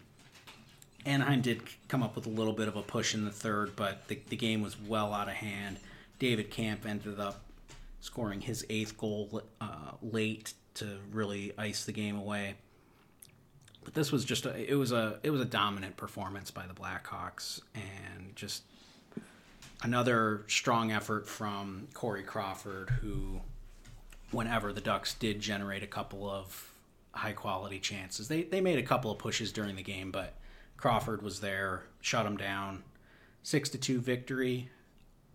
Anaheim 1.07 1.41
did 1.41 1.63
come 1.89 2.03
up 2.03 2.15
with 2.15 2.27
a 2.27 2.29
little 2.29 2.53
bit 2.53 2.69
of 2.69 2.77
a 2.77 2.83
push 2.83 3.15
in 3.15 3.25
the 3.25 3.31
third, 3.31 3.75
but 3.77 4.07
the, 4.09 4.19
the 4.29 4.37
game 4.37 4.61
was 4.61 4.79
well 4.79 5.15
out 5.15 5.29
of 5.29 5.35
hand. 5.35 5.79
David 6.19 6.51
Kampf 6.51 6.85
ended 6.85 7.19
up 7.19 7.41
scoring 8.01 8.43
his 8.43 8.67
eighth 8.69 8.99
goal 8.99 9.41
uh, 9.59 9.93
late 10.03 10.53
to 10.75 10.99
really 11.13 11.55
ice 11.57 11.87
the 11.87 11.93
game 11.93 12.19
away. 12.19 12.57
But 13.83 13.95
this 13.95 14.13
was 14.13 14.27
just 14.27 14.45
a 14.45 14.71
it 14.71 14.75
was 14.75 14.93
a 14.93 15.19
it 15.23 15.31
was 15.31 15.41
a 15.41 15.47
dominant 15.47 15.97
performance 15.97 16.51
by 16.51 16.67
the 16.67 16.75
Blackhawks 16.75 17.63
and 17.75 18.37
just 18.37 18.65
another 19.83 20.45
strong 20.47 20.93
effort 20.93 21.27
from 21.27 21.89
Corey 21.95 22.23
Crawford, 22.23 22.91
who, 23.01 23.41
whenever 24.31 24.73
the 24.73 24.81
Ducks 24.81 25.15
did 25.15 25.41
generate 25.41 25.83
a 25.83 25.87
couple 25.87 26.29
of 26.29 26.71
high 27.13 27.33
quality 27.33 27.79
chances, 27.79 28.29
they, 28.29 28.43
they 28.43 28.61
made 28.61 28.79
a 28.79 28.83
couple 28.83 29.11
of 29.11 29.19
pushes 29.19 29.53
during 29.53 29.77
the 29.77 29.83
game, 29.83 30.11
but 30.11 30.35
Crawford 30.77 31.23
was 31.23 31.41
there, 31.41 31.85
shut 32.01 32.25
them 32.25 32.37
down. 32.37 32.83
Six 33.43 33.69
to 33.71 33.79
two 33.79 34.01
victory. 34.01 34.71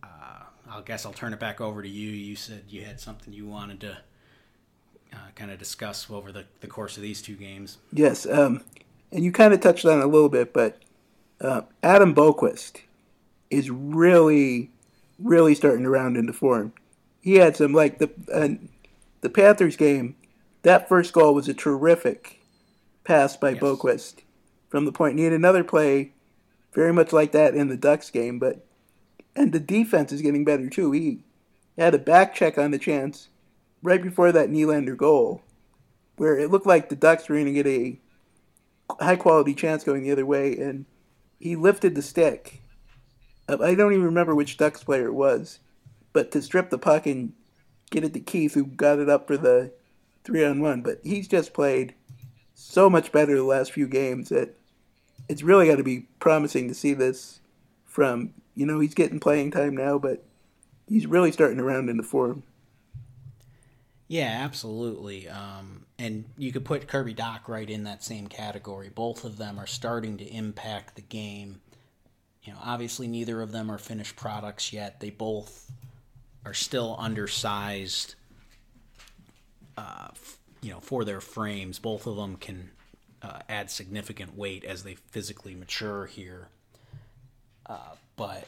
Uh, 0.03 0.43
I 0.69 0.81
guess 0.81 1.05
I'll 1.05 1.13
turn 1.13 1.33
it 1.33 1.39
back 1.39 1.61
over 1.61 1.81
to 1.81 1.87
you. 1.87 2.09
You 2.09 2.35
said 2.35 2.63
you 2.67 2.83
had 2.83 2.99
something 2.99 3.33
you 3.33 3.47
wanted 3.47 3.79
to 3.81 3.97
uh, 5.13 5.17
kind 5.35 5.51
of 5.51 5.57
discuss 5.57 6.09
over 6.09 6.31
the, 6.31 6.45
the 6.59 6.67
course 6.67 6.97
of 6.97 7.03
these 7.03 7.21
two 7.21 7.35
games. 7.35 7.77
Yes, 7.93 8.25
um, 8.25 8.63
and 9.11 9.23
you 9.23 9.31
kind 9.31 9.53
of 9.53 9.61
touched 9.61 9.85
on 9.85 9.99
it 9.99 10.03
a 10.03 10.07
little 10.07 10.29
bit, 10.29 10.53
but 10.53 10.79
uh, 11.39 11.61
Adam 11.81 12.13
Boqvist 12.13 12.81
is 13.49 13.69
really, 13.69 14.71
really 15.19 15.55
starting 15.55 15.83
to 15.83 15.89
round 15.89 16.17
into 16.17 16.33
form. 16.33 16.73
He 17.21 17.35
had 17.35 17.55
some 17.55 17.73
like 17.73 17.99
the 17.99 18.09
the 19.21 19.29
Panthers 19.29 19.75
game. 19.75 20.15
That 20.63 20.87
first 20.87 21.13
goal 21.13 21.33
was 21.33 21.47
a 21.47 21.53
terrific 21.53 22.41
pass 23.03 23.35
by 23.35 23.51
yes. 23.51 23.61
Boqvist 23.61 24.15
from 24.69 24.85
the 24.85 24.91
point. 24.91 25.17
He 25.17 25.23
had 25.23 25.33
another 25.33 25.63
play, 25.63 26.13
very 26.73 26.93
much 26.93 27.11
like 27.11 27.31
that 27.31 27.55
in 27.55 27.67
the 27.67 27.77
Ducks 27.77 28.09
game, 28.09 28.37
but 28.37 28.65
and 29.35 29.53
the 29.53 29.59
defense 29.59 30.11
is 30.11 30.21
getting 30.21 30.43
better 30.43 30.69
too. 30.69 30.91
He 30.91 31.23
had 31.77 31.95
a 31.95 31.99
back 31.99 32.35
check 32.35 32.57
on 32.57 32.71
the 32.71 32.77
chance 32.77 33.29
right 33.81 34.03
before 34.03 34.31
that 34.31 34.49
Nylander 34.49 34.95
goal, 34.95 35.41
where 36.17 36.37
it 36.37 36.51
looked 36.51 36.67
like 36.67 36.89
the 36.89 36.95
Ducks 36.95 37.27
were 37.27 37.35
going 37.35 37.47
to 37.47 37.53
get 37.53 37.67
a 37.67 37.99
high 39.03 39.15
quality 39.15 39.55
chance 39.55 39.83
going 39.83 40.03
the 40.03 40.11
other 40.11 40.25
way, 40.25 40.57
and 40.57 40.85
he 41.39 41.55
lifted 41.55 41.95
the 41.95 42.01
stick 42.01 42.61
I 43.59 43.75
don't 43.75 43.93
even 43.93 44.05
remember 44.05 44.35
which 44.35 44.57
Ducks 44.57 44.83
player 44.83 45.07
it 45.07 45.13
was, 45.13 45.59
but 46.13 46.31
to 46.31 46.41
strip 46.41 46.69
the 46.69 46.77
puck 46.77 47.05
and 47.05 47.33
get 47.91 48.03
it 48.03 48.13
to 48.13 48.19
Keith, 48.19 48.55
who 48.55 48.65
got 48.65 48.97
it 48.97 49.09
up 49.09 49.27
for 49.27 49.37
the 49.37 49.71
three 50.23 50.43
on 50.43 50.61
one. 50.61 50.81
But 50.81 50.99
he's 51.03 51.27
just 51.27 51.53
played 51.53 51.93
so 52.55 52.89
much 52.89 53.11
better 53.11 53.35
the 53.35 53.43
last 53.43 53.71
few 53.71 53.87
games 53.87 54.29
that 54.29 54.57
it's 55.29 55.43
really 55.43 55.67
got 55.67 55.75
to 55.75 55.83
be 55.83 56.07
promising 56.19 56.67
to 56.67 56.73
see 56.73 56.93
this 56.93 57.39
from. 57.85 58.33
You 58.55 58.65
know, 58.65 58.79
he's 58.79 58.95
getting 58.95 59.19
playing 59.19 59.51
time 59.51 59.75
now, 59.75 59.97
but 59.97 60.25
he's 60.87 61.07
really 61.07 61.31
starting 61.31 61.57
to 61.57 61.63
round 61.63 61.89
into 61.89 62.03
form. 62.03 62.43
Yeah, 64.07 64.41
absolutely. 64.43 65.29
Um, 65.29 65.85
and 65.97 66.25
you 66.37 66.51
could 66.51 66.65
put 66.65 66.89
Kirby 66.89 67.13
Dach 67.13 67.47
right 67.47 67.69
in 67.69 67.85
that 67.85 68.03
same 68.03 68.27
category. 68.27 68.89
Both 68.89 69.23
of 69.23 69.37
them 69.37 69.57
are 69.57 69.67
starting 69.67 70.17
to 70.17 70.25
impact 70.25 70.95
the 70.95 71.01
game 71.01 71.61
you 72.43 72.53
know, 72.53 72.59
obviously 72.63 73.07
neither 73.07 73.41
of 73.41 73.51
them 73.51 73.69
are 73.69 73.77
finished 73.77 74.15
products 74.15 74.73
yet. 74.73 74.99
They 74.99 75.09
both 75.11 75.71
are 76.45 76.53
still 76.53 76.95
undersized. 76.99 78.15
Uh, 79.77 80.09
you 80.61 80.71
know, 80.71 80.79
for 80.79 81.03
their 81.03 81.21
frames, 81.21 81.79
both 81.79 82.05
of 82.05 82.15
them 82.15 82.35
can 82.35 82.69
uh, 83.21 83.39
add 83.49 83.69
significant 83.69 84.37
weight 84.37 84.63
as 84.63 84.83
they 84.83 84.95
physically 84.95 85.55
mature 85.55 86.05
here. 86.05 86.47
Uh, 87.65 87.95
but 88.15 88.47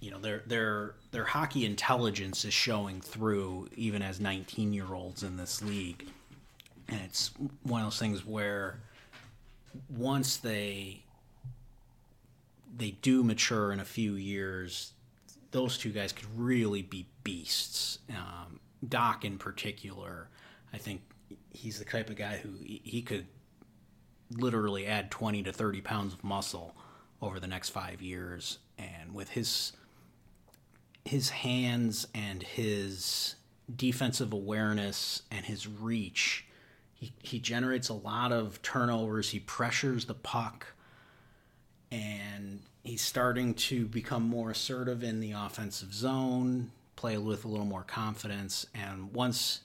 you 0.00 0.10
know, 0.10 0.18
their 0.18 0.42
their 0.46 0.94
their 1.12 1.24
hockey 1.24 1.64
intelligence 1.64 2.44
is 2.44 2.54
showing 2.54 3.00
through 3.00 3.68
even 3.76 4.02
as 4.02 4.18
19 4.20 4.72
year 4.72 4.92
olds 4.92 5.22
in 5.22 5.36
this 5.36 5.62
league, 5.62 6.08
and 6.88 7.00
it's 7.04 7.32
one 7.62 7.82
of 7.82 7.86
those 7.86 7.98
things 7.98 8.24
where 8.24 8.80
once 9.88 10.38
they 10.38 11.02
they 12.76 12.92
do 13.02 13.22
mature 13.22 13.72
in 13.72 13.80
a 13.80 13.84
few 13.84 14.14
years, 14.14 14.92
those 15.50 15.78
two 15.78 15.90
guys 15.90 16.12
could 16.12 16.28
really 16.36 16.82
be 16.82 17.06
beasts. 17.24 17.98
Um, 18.10 18.60
Dach, 18.86 19.24
in 19.24 19.38
particular, 19.38 20.28
I 20.72 20.78
think 20.78 21.02
he's 21.50 21.78
the 21.78 21.84
type 21.84 22.10
of 22.10 22.16
guy 22.16 22.36
who 22.36 22.50
he 22.62 23.02
could 23.02 23.26
literally 24.32 24.86
add 24.86 25.10
20 25.10 25.42
to 25.42 25.52
30 25.52 25.80
pounds 25.80 26.14
of 26.14 26.22
muscle 26.22 26.76
over 27.20 27.40
the 27.40 27.46
next 27.46 27.70
five 27.70 28.00
years. 28.00 28.58
And 28.78 29.12
with 29.14 29.30
his 29.30 29.72
his 31.04 31.30
hands 31.30 32.06
and 32.14 32.42
his 32.42 33.36
defensive 33.74 34.32
awareness 34.32 35.22
and 35.30 35.44
his 35.44 35.66
reach. 35.66 36.46
He, 36.94 37.12
he 37.22 37.38
generates 37.38 37.88
a 37.88 37.94
lot 37.94 38.32
of 38.32 38.60
turnovers. 38.62 39.30
He 39.30 39.40
pressures 39.40 40.04
the 40.04 40.14
puck, 40.14 40.66
and 41.90 42.60
he's 42.82 43.02
starting 43.02 43.54
to 43.54 43.86
become 43.86 44.22
more 44.22 44.50
assertive 44.50 45.02
in 45.02 45.20
the 45.20 45.32
offensive 45.32 45.92
zone, 45.94 46.70
play 46.96 47.16
with 47.18 47.44
a 47.44 47.48
little 47.48 47.66
more 47.66 47.82
confidence. 47.82 48.66
And 48.74 49.12
once, 49.12 49.60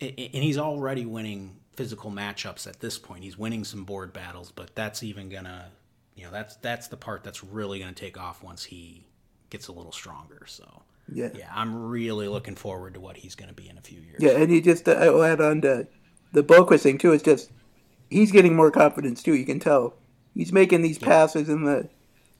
and 0.00 0.10
he's 0.18 0.58
already 0.58 1.06
winning 1.06 1.56
physical 1.74 2.10
matchups 2.10 2.66
at 2.66 2.80
this 2.80 2.98
point. 2.98 3.24
He's 3.24 3.38
winning 3.38 3.64
some 3.64 3.84
board 3.84 4.12
battles, 4.12 4.52
but 4.52 4.74
that's 4.74 5.02
even 5.02 5.28
gonna, 5.28 5.70
you 6.14 6.24
know, 6.24 6.30
that's 6.30 6.56
that's 6.56 6.88
the 6.88 6.96
part 6.96 7.24
that's 7.24 7.42
really 7.42 7.78
gonna 7.78 7.92
take 7.92 8.18
off 8.18 8.42
once 8.42 8.64
he 8.64 9.04
gets 9.50 9.68
a 9.68 9.72
little 9.72 9.92
stronger. 9.92 10.44
So 10.46 10.82
Yeah. 11.12 11.30
yeah, 11.34 11.50
I'm 11.54 11.88
really 11.88 12.28
looking 12.28 12.54
forward 12.54 12.94
to 12.94 13.00
what 13.00 13.16
he's 13.16 13.34
gonna 13.34 13.52
be 13.52 13.68
in 13.68 13.78
a 13.78 13.80
few 13.80 14.00
years. 14.00 14.20
Yeah, 14.20 14.32
and 14.32 14.50
he 14.50 14.60
just 14.60 14.88
uh, 14.88 14.92
I 14.92 15.10
will 15.10 15.24
add 15.24 15.40
on 15.40 15.60
to 15.62 15.86
the 16.32 16.42
Boqvist 16.44 16.80
thing 16.82 16.98
too. 16.98 17.12
It's 17.12 17.22
just 17.24 17.50
he's 18.10 18.30
getting 18.30 18.54
more 18.54 18.70
confidence 18.70 19.22
too. 19.22 19.34
You 19.34 19.46
can 19.46 19.58
tell 19.60 19.94
he's 20.34 20.52
making 20.52 20.82
these 20.82 20.98
passes 20.98 21.48
in 21.48 21.64
the 21.64 21.88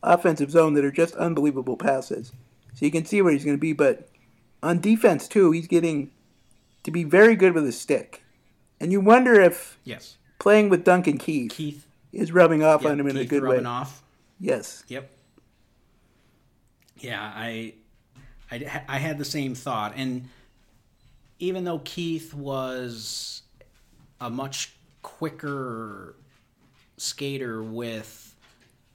offensive 0.02 0.50
zone 0.50 0.74
that 0.74 0.84
are 0.84 0.90
just 0.92 1.14
unbelievable 1.16 1.76
passes. 1.76 2.32
So 2.74 2.84
you 2.84 2.90
can 2.90 3.04
see 3.04 3.22
where 3.22 3.32
he's 3.32 3.44
going 3.44 3.56
to 3.56 3.60
be. 3.60 3.72
But 3.72 4.08
on 4.62 4.80
defense 4.80 5.28
too, 5.28 5.50
he's 5.52 5.66
getting 5.68 6.10
to 6.82 6.90
be 6.90 7.04
very 7.04 7.36
good 7.36 7.54
with 7.54 7.64
his 7.64 7.80
stick. 7.80 8.22
And 8.80 8.92
you 8.92 9.00
wonder 9.00 9.40
if 9.40 9.78
Yes, 9.84 10.16
playing 10.38 10.68
with 10.68 10.84
Duncan 10.84 11.16
Keith, 11.18 11.52
Keith. 11.52 11.86
is 12.12 12.32
rubbing 12.32 12.62
off 12.62 12.82
Yep, 12.82 12.92
on 12.92 13.00
him 13.00 13.06
in 13.08 13.16
a 13.16 13.20
Keith 13.20 13.30
good 13.30 13.42
way. 13.42 13.50
rubbing 13.50 13.66
off. 13.66 14.02
Yes. 14.40 14.84
Yep. 14.88 15.10
Yeah, 16.98 17.20
I, 17.22 17.74
I, 18.50 18.82
I 18.88 18.98
had 18.98 19.18
the 19.18 19.24
same 19.24 19.54
thought, 19.54 19.94
and 19.96 20.28
even 21.38 21.64
though 21.64 21.80
Keith 21.80 22.32
was 22.34 23.42
a 24.20 24.30
much 24.30 24.74
quicker 25.02 26.14
skater 26.96 27.62
with 27.62 28.34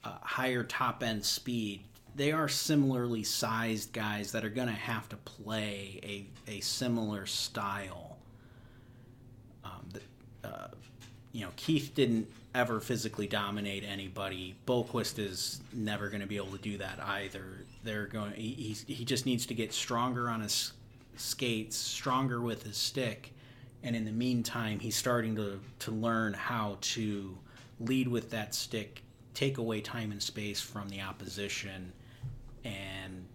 uh, 0.03 0.17
higher 0.21 0.63
top 0.63 1.03
end 1.03 1.23
speed, 1.23 1.83
they 2.15 2.31
are 2.31 2.47
similarly 2.47 3.23
sized 3.23 3.93
guys 3.93 4.31
that 4.31 4.43
are 4.43 4.49
going 4.49 4.67
to 4.67 4.73
have 4.73 5.07
to 5.09 5.15
play 5.17 5.99
a, 6.03 6.51
a 6.51 6.59
similar 6.61 7.25
style. 7.25 8.17
Um, 9.63 9.89
the, 9.93 10.47
uh, 10.47 10.67
you 11.31 11.45
know, 11.45 11.51
Keith 11.55 11.93
didn't 11.93 12.27
ever 12.55 12.79
physically 12.79 13.27
dominate 13.27 13.83
anybody. 13.83 14.55
Boqvist 14.65 15.19
is 15.19 15.61
never 15.73 16.09
going 16.09 16.21
to 16.21 16.27
be 16.27 16.37
able 16.37 16.51
to 16.51 16.57
do 16.57 16.77
that 16.77 16.99
either. 17.01 17.65
They're 17.83 18.07
going. 18.07 18.33
He, 18.33 18.75
he 18.87 19.05
just 19.05 19.25
needs 19.25 19.45
to 19.45 19.53
get 19.53 19.73
stronger 19.73 20.29
on 20.29 20.41
his 20.41 20.73
skates, 21.15 21.77
stronger 21.77 22.41
with 22.41 22.63
his 22.63 22.77
stick, 22.77 23.33
and 23.83 23.95
in 23.95 24.05
the 24.05 24.11
meantime, 24.11 24.79
he's 24.79 24.95
starting 24.95 25.35
to 25.35 25.59
to 25.79 25.91
learn 25.91 26.33
how 26.33 26.77
to 26.81 27.37
lead 27.79 28.07
with 28.07 28.31
that 28.31 28.53
stick, 28.53 29.03
take 29.33 29.57
away 29.57 29.81
time 29.81 30.12
and 30.12 30.21
space 30.21 30.59
from 30.59 30.89
the 30.89 31.01
opposition, 31.01 31.93
and 32.63 33.25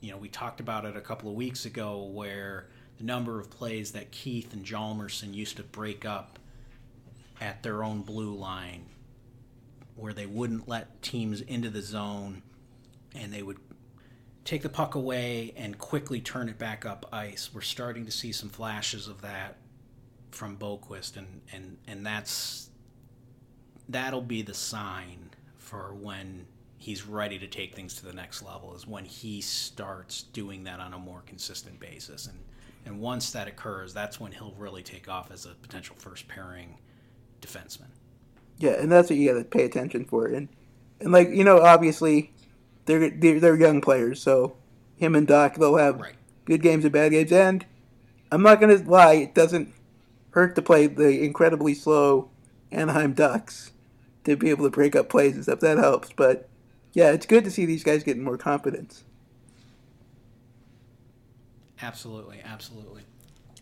you 0.00 0.10
know, 0.10 0.16
we 0.16 0.28
talked 0.28 0.58
about 0.60 0.84
it 0.84 0.96
a 0.96 1.00
couple 1.00 1.30
of 1.30 1.36
weeks 1.36 1.64
ago 1.64 2.02
where 2.02 2.66
the 2.98 3.04
number 3.04 3.38
of 3.38 3.48
plays 3.50 3.92
that 3.92 4.10
Keith 4.10 4.52
and 4.52 4.64
Hjalmarsson 4.64 5.32
used 5.32 5.56
to 5.58 5.62
break 5.62 6.04
up 6.04 6.40
at 7.40 7.62
their 7.62 7.84
own 7.84 8.02
blue 8.02 8.34
line, 8.34 8.86
where 9.94 10.12
they 10.12 10.26
wouldn't 10.26 10.68
let 10.68 11.02
teams 11.02 11.40
into 11.40 11.70
the 11.70 11.82
zone 11.82 12.42
and 13.14 13.32
they 13.32 13.42
would 13.42 13.58
take 14.44 14.62
the 14.62 14.68
puck 14.68 14.96
away 14.96 15.54
and 15.56 15.78
quickly 15.78 16.20
turn 16.20 16.48
it 16.48 16.58
back 16.58 16.84
up 16.84 17.06
ice. 17.12 17.50
We're 17.54 17.60
starting 17.60 18.04
to 18.06 18.12
see 18.12 18.32
some 18.32 18.48
flashes 18.48 19.06
of 19.06 19.20
that 19.22 19.56
from 20.32 20.56
Boqvist, 20.56 21.16
and, 21.16 21.42
and, 21.52 21.78
and 21.86 22.04
that's 22.04 22.70
that'll 23.88 24.22
be 24.22 24.42
the 24.42 24.54
sign 24.54 25.30
for 25.58 25.94
when 25.94 26.46
he's 26.78 27.06
ready 27.06 27.38
to 27.38 27.46
take 27.46 27.74
things 27.74 27.94
to 27.94 28.04
the 28.04 28.12
next 28.12 28.42
level 28.42 28.74
is 28.74 28.86
when 28.86 29.04
he 29.04 29.40
starts 29.40 30.22
doing 30.24 30.64
that 30.64 30.80
on 30.80 30.94
a 30.94 30.98
more 30.98 31.22
consistent 31.26 31.78
basis 31.80 32.26
and 32.26 32.38
and 32.86 33.00
once 33.00 33.30
that 33.32 33.46
occurs 33.48 33.94
that's 33.94 34.18
when 34.20 34.32
he'll 34.32 34.54
really 34.58 34.82
take 34.82 35.08
off 35.08 35.30
as 35.30 35.46
a 35.46 35.50
potential 35.62 35.94
first 35.98 36.26
pairing 36.28 36.78
defenseman 37.40 37.88
Yeah, 38.58 38.72
and 38.80 38.90
that's 38.90 39.10
what 39.10 39.18
you 39.18 39.32
got 39.32 39.38
to 39.38 39.44
pay 39.44 39.64
attention 39.64 40.04
for. 40.04 40.26
And 40.26 40.48
and 41.00 41.12
like 41.12 41.30
you 41.30 41.44
know, 41.44 41.60
obviously, 41.60 42.32
they're 42.86 43.10
they're, 43.10 43.40
they're 43.40 43.56
young 43.56 43.80
players, 43.80 44.22
so 44.22 44.56
him 44.96 45.14
and 45.16 45.26
Dach 45.26 45.56
they'll 45.56 45.76
have 45.76 46.00
Right. 46.00 46.14
good 46.44 46.62
games 46.62 46.84
and 46.84 46.92
bad 46.92 47.10
games. 47.12 47.32
And 47.32 47.66
I'm 48.30 48.42
not 48.42 48.60
gonna 48.60 48.76
lie, 48.76 49.14
it 49.14 49.34
doesn't 49.34 49.72
hurt 50.32 50.54
to 50.56 50.62
play 50.62 50.86
the 50.86 51.24
incredibly 51.24 51.74
slow 51.74 52.30
Anaheim 52.70 53.12
Ducks 53.14 53.72
to 54.24 54.36
be 54.36 54.50
able 54.50 54.64
to 54.64 54.70
break 54.70 54.94
up 54.96 55.08
plays 55.08 55.34
and 55.34 55.44
stuff. 55.44 55.60
That 55.60 55.78
helps. 55.78 56.12
But 56.12 56.48
yeah, 56.92 57.10
it's 57.12 57.26
good 57.26 57.44
to 57.44 57.50
see 57.50 57.64
these 57.66 57.84
guys 57.84 58.02
getting 58.02 58.24
more 58.24 58.38
confidence. 58.38 59.04
absolutely 61.82 62.40
absolutely 62.44 63.02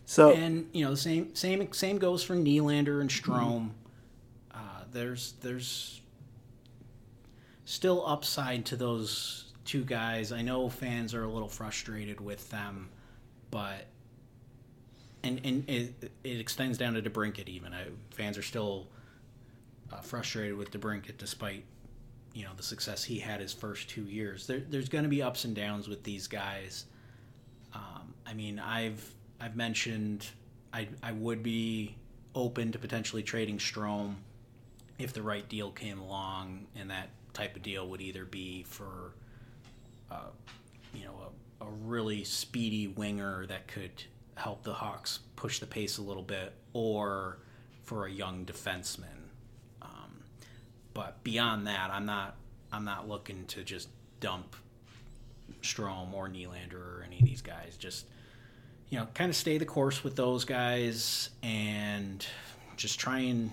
So 0.05 0.31
and 0.33 0.67
you 0.73 0.85
know 0.85 0.91
the 0.91 0.97
same 0.97 1.33
same 1.35 1.71
same 1.73 1.97
goes 1.97 2.23
for 2.23 2.35
Nylander 2.35 3.01
and 3.01 3.09
Strome. 3.09 3.71
Uh, 4.53 4.83
there's 4.91 5.33
there's 5.41 6.01
still 7.65 8.05
upside 8.05 8.65
to 8.65 8.75
those 8.75 9.53
two 9.65 9.83
guys. 9.83 10.31
I 10.31 10.41
know 10.41 10.69
fans 10.69 11.13
are 11.13 11.23
a 11.23 11.29
little 11.29 11.47
frustrated 11.47 12.19
with 12.19 12.49
them, 12.51 12.89
but 13.49 13.87
and 15.23 15.41
and 15.43 15.69
it, 15.69 16.11
it 16.23 16.39
extends 16.39 16.77
down 16.77 16.93
to 16.93 17.01
DeBrincat 17.01 17.47
even. 17.47 17.73
I, 17.73 17.85
fans 18.11 18.37
are 18.37 18.43
still 18.43 18.87
uh, 19.91 19.97
frustrated 19.97 20.57
with 20.57 20.71
DeBrincat 20.71 21.17
despite 21.17 21.63
you 22.33 22.43
know 22.43 22.51
the 22.55 22.63
success 22.63 23.03
he 23.03 23.19
had 23.19 23.39
his 23.39 23.53
first 23.53 23.89
two 23.89 24.03
years. 24.03 24.47
There, 24.47 24.59
there's 24.59 24.89
going 24.89 25.03
to 25.03 25.09
be 25.09 25.21
ups 25.21 25.45
and 25.45 25.55
downs 25.55 25.87
with 25.87 26.03
these 26.03 26.27
guys. 26.27 26.85
Um, 27.73 28.13
I 28.25 28.33
mean, 28.33 28.59
I've 28.59 29.13
I've 29.39 29.55
mentioned 29.55 30.27
I 30.73 30.87
I 31.03 31.11
would 31.11 31.43
be 31.43 31.95
open 32.33 32.71
to 32.71 32.79
potentially 32.79 33.23
trading 33.23 33.57
Strome 33.57 34.15
if 34.97 35.13
the 35.13 35.21
right 35.21 35.47
deal 35.49 35.71
came 35.71 35.99
along, 35.99 36.67
and 36.75 36.89
that 36.89 37.09
type 37.33 37.55
of 37.55 37.61
deal 37.61 37.87
would 37.89 38.01
either 38.01 38.25
be 38.25 38.63
for 38.63 39.13
uh, 40.09 40.29
you 40.93 41.05
know 41.05 41.15
a, 41.61 41.65
a 41.65 41.69
really 41.85 42.23
speedy 42.23 42.87
winger 42.87 43.45
that 43.47 43.67
could 43.67 44.03
help 44.35 44.63
the 44.63 44.73
Hawks 44.73 45.19
push 45.35 45.59
the 45.59 45.65
pace 45.65 45.97
a 45.97 46.01
little 46.01 46.23
bit, 46.23 46.53
or 46.73 47.39
for 47.83 48.05
a 48.05 48.11
young 48.11 48.45
defenseman. 48.45 49.29
Um, 49.81 50.23
but 50.93 51.23
beyond 51.23 51.67
that, 51.67 51.91
I'm 51.91 52.05
not 52.05 52.35
I'm 52.71 52.85
not 52.85 53.07
looking 53.07 53.45
to 53.47 53.63
just 53.63 53.89
dump 54.19 54.55
Strome 55.61 56.13
or 56.13 56.29
Nylander 56.29 56.73
or 56.73 57.03
any 57.05 57.19
of 57.19 57.25
these 57.25 57.41
guys. 57.41 57.75
Just 57.77 58.05
you 58.89 58.97
know, 58.99 59.07
kind 59.13 59.29
of 59.29 59.35
stay 59.35 59.57
the 59.57 59.65
course 59.65 60.03
with 60.03 60.15
those 60.15 60.43
guys 60.43 61.29
and 61.41 62.25
just 62.75 62.99
try 62.99 63.19
and 63.19 63.51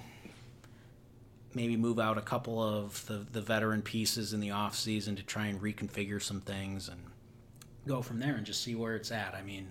maybe 1.54 1.76
move 1.76 1.98
out 1.98 2.18
a 2.18 2.22
couple 2.22 2.62
of 2.62 3.06
the, 3.06 3.24
the 3.32 3.40
veteran 3.40 3.80
pieces 3.80 4.32
in 4.32 4.40
the 4.40 4.50
off 4.50 4.74
season 4.74 5.16
to 5.16 5.22
try 5.22 5.46
and 5.46 5.60
reconfigure 5.60 6.20
some 6.20 6.40
things 6.40 6.88
and 6.88 7.00
go 7.86 8.02
from 8.02 8.18
there 8.18 8.34
and 8.34 8.44
just 8.44 8.62
see 8.62 8.74
where 8.74 8.96
it's 8.96 9.12
at. 9.12 9.34
I 9.34 9.42
mean, 9.42 9.68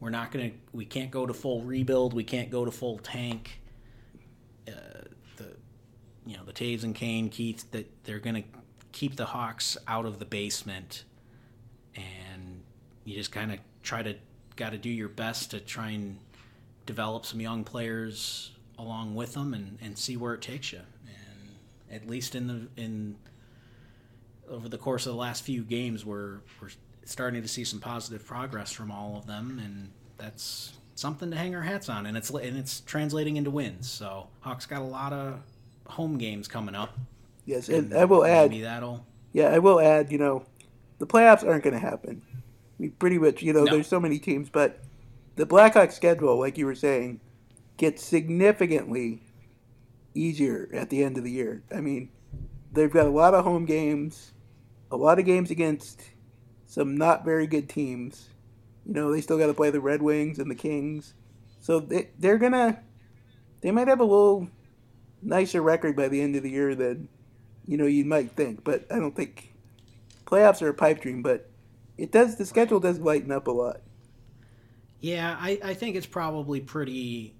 we're 0.00 0.10
not 0.10 0.32
gonna 0.32 0.50
we 0.72 0.84
can't 0.84 1.10
go 1.10 1.26
to 1.26 1.34
full 1.34 1.62
rebuild, 1.62 2.14
we 2.14 2.24
can't 2.24 2.50
go 2.50 2.64
to 2.64 2.70
full 2.70 2.98
tank. 2.98 3.60
Uh, 4.66 4.72
the 5.36 5.48
you 6.26 6.36
know 6.36 6.44
the 6.44 6.52
Toews 6.52 6.82
and 6.82 6.94
Kane, 6.94 7.28
Keith, 7.28 7.70
that 7.70 7.86
they're 8.04 8.18
gonna 8.18 8.44
keep 8.92 9.16
the 9.16 9.26
Hawks 9.26 9.76
out 9.86 10.06
of 10.06 10.18
the 10.18 10.24
basement, 10.24 11.04
and 11.94 12.62
you 13.04 13.14
just 13.14 13.30
kind 13.30 13.52
of 13.52 13.58
try 13.82 14.02
to 14.02 14.14
got 14.56 14.72
to 14.72 14.78
do 14.78 14.90
your 14.90 15.08
best 15.08 15.50
to 15.52 15.60
try 15.60 15.90
and 15.90 16.18
develop 16.86 17.24
some 17.24 17.40
young 17.40 17.64
players 17.64 18.52
along 18.78 19.14
with 19.14 19.34
them 19.34 19.54
and, 19.54 19.78
and 19.80 19.96
see 19.96 20.16
where 20.16 20.34
it 20.34 20.42
takes 20.42 20.72
you. 20.72 20.80
And 21.06 21.96
at 22.02 22.08
least 22.08 22.34
in 22.34 22.46
the 22.46 22.68
in 22.76 23.16
over 24.48 24.68
the 24.68 24.78
course 24.78 25.06
of 25.06 25.12
the 25.12 25.18
last 25.18 25.44
few 25.44 25.62
games, 25.62 26.04
we're 26.04 26.40
we're 26.60 26.70
starting 27.04 27.42
to 27.42 27.48
see 27.48 27.64
some 27.64 27.80
positive 27.80 28.24
progress 28.26 28.72
from 28.72 28.90
all 28.90 29.16
of 29.16 29.26
them, 29.26 29.60
and 29.62 29.90
that's 30.18 30.74
something 30.94 31.30
to 31.30 31.36
hang 31.36 31.54
our 31.54 31.62
hats 31.62 31.88
on. 31.88 32.06
And 32.06 32.16
it's 32.16 32.30
and 32.30 32.56
it's 32.56 32.80
translating 32.80 33.36
into 33.36 33.50
wins. 33.50 33.88
So 33.90 34.28
Hawks 34.40 34.66
got 34.66 34.82
a 34.82 34.84
lot 34.84 35.12
of 35.12 35.40
home 35.86 36.18
games 36.18 36.46
coming 36.48 36.74
up. 36.74 36.96
yes, 37.46 37.68
and 37.68 37.92
I 37.94 38.04
will 38.04 38.24
add. 38.24 38.52
That'll 38.52 39.04
Yeah, 39.32 39.48
I 39.48 39.58
will 39.58 39.80
add, 39.80 40.12
you 40.12 40.18
know, 40.18 40.44
the 40.98 41.06
playoffs 41.06 41.46
aren't 41.46 41.64
going 41.64 41.74
to 41.74 41.80
happen. 41.80 42.22
We 42.78 42.88
pretty 42.90 43.18
much, 43.18 43.42
you 43.42 43.52
know, 43.52 43.64
No. 43.64 43.72
there's 43.72 43.86
so 43.88 44.00
many 44.00 44.18
teams, 44.18 44.48
but 44.50 44.80
the 45.36 45.46
Blackhawks 45.46 45.92
schedule, 45.92 46.38
like 46.38 46.56
you 46.58 46.66
were 46.66 46.74
saying, 46.74 47.20
gets 47.76 48.04
significantly 48.04 49.22
easier 50.14 50.68
at 50.72 50.90
the 50.90 51.02
end 51.04 51.16
of 51.18 51.24
the 51.24 51.30
year. 51.30 51.62
I 51.74 51.80
mean, 51.80 52.10
they've 52.72 52.90
got 52.92 53.06
a 53.06 53.10
lot 53.10 53.34
of 53.34 53.44
home 53.44 53.64
games, 53.64 54.32
a 54.90 54.96
lot 54.96 55.18
of 55.18 55.24
games 55.24 55.50
against 55.50 56.02
some 56.70 56.96
not 56.96 57.24
very 57.24 57.48
good 57.48 57.68
teams, 57.68 58.28
You 58.86 58.94
know, 58.94 59.12
they 59.12 59.20
still 59.20 59.38
got 59.38 59.48
to 59.48 59.54
play 59.54 59.70
the 59.70 59.80
Red 59.80 60.02
Wings 60.02 60.38
and 60.38 60.48
the 60.48 60.54
Kings, 60.54 61.14
so 61.58 61.80
they 61.80 62.10
they're 62.18 62.38
gonna 62.38 62.80
they 63.60 63.72
might 63.72 63.88
have 63.88 63.98
a 63.98 64.04
little 64.04 64.48
nicer 65.20 65.60
record 65.62 65.96
by 65.96 66.08
the 66.08 66.20
end 66.22 66.36
of 66.36 66.44
the 66.44 66.50
year 66.50 66.76
than 66.76 67.08
you 67.66 67.76
know 67.76 67.86
you 67.86 68.04
might 68.04 68.36
think. 68.36 68.62
But 68.62 68.86
I 68.90 69.00
don't 69.00 69.16
think 69.16 69.52
playoffs 70.26 70.62
are 70.62 70.68
a 70.68 70.74
pipe 70.74 71.02
dream. 71.02 71.22
But 71.22 71.50
it 71.98 72.12
does 72.12 72.36
the 72.36 72.46
schedule 72.46 72.78
does 72.78 73.00
lighten 73.00 73.32
up 73.32 73.48
a 73.48 73.52
lot. 73.52 73.80
Yeah, 75.00 75.36
I, 75.40 75.58
I 75.64 75.74
think 75.74 75.96
it's 75.96 76.06
probably 76.06 76.60
pretty 76.60 77.34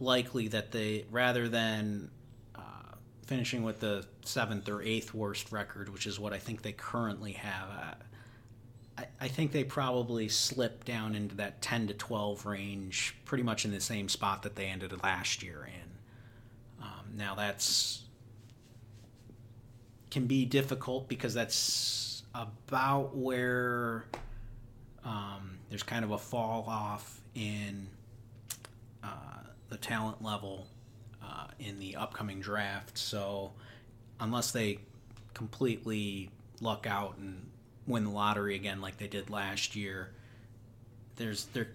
likely 0.00 0.48
that 0.48 0.72
they 0.72 1.04
rather 1.10 1.48
than 1.48 2.10
uh, 2.56 2.96
finishing 3.26 3.62
with 3.62 3.80
the 3.80 4.06
seventh 4.24 4.68
or 4.68 4.82
eighth 4.82 5.14
worst 5.14 5.52
record, 5.52 5.88
which 5.90 6.06
is 6.06 6.18
what 6.18 6.32
I 6.32 6.38
think 6.38 6.62
they 6.62 6.72
currently 6.72 7.32
have. 7.32 7.68
Uh, 7.70 7.94
I, 9.20 9.28
think 9.28 9.52
they 9.52 9.64
probably 9.64 10.28
slip 10.28 10.84
down 10.84 11.14
into 11.14 11.34
that 11.36 11.62
10 11.62 11.88
to 11.88 11.94
12 11.94 12.46
range, 12.46 13.16
pretty 13.24 13.44
much 13.44 13.64
in 13.64 13.70
the 13.70 13.80
same 13.80 14.08
spot 14.08 14.42
that 14.42 14.56
they 14.56 14.66
ended 14.66 14.92
last 15.02 15.42
year 15.42 15.68
in. 15.68 16.84
Um, 16.84 17.16
now, 17.16 17.34
that's 17.34 18.02
can 20.10 20.26
be 20.26 20.44
difficult 20.44 21.08
because 21.08 21.34
that's 21.34 22.24
about 22.34 23.16
where 23.16 24.06
um, 25.04 25.58
there's 25.68 25.84
kind 25.84 26.04
of 26.04 26.10
a 26.10 26.18
fall 26.18 26.64
off 26.66 27.20
in 27.36 27.86
uh, 29.04 29.38
the 29.68 29.76
talent 29.76 30.20
level 30.22 30.66
uh, 31.22 31.46
in 31.60 31.78
the 31.78 31.94
upcoming 31.96 32.40
draft. 32.40 32.98
So, 32.98 33.52
unless 34.18 34.50
they 34.50 34.78
completely 35.32 36.30
luck 36.60 36.86
out 36.88 37.16
and 37.18 37.49
win 37.86 38.04
the 38.04 38.10
lottery 38.10 38.54
again 38.54 38.80
like 38.80 38.98
they 38.98 39.08
did 39.08 39.30
last 39.30 39.74
year, 39.76 40.10
there's 41.16 41.46
there 41.46 41.68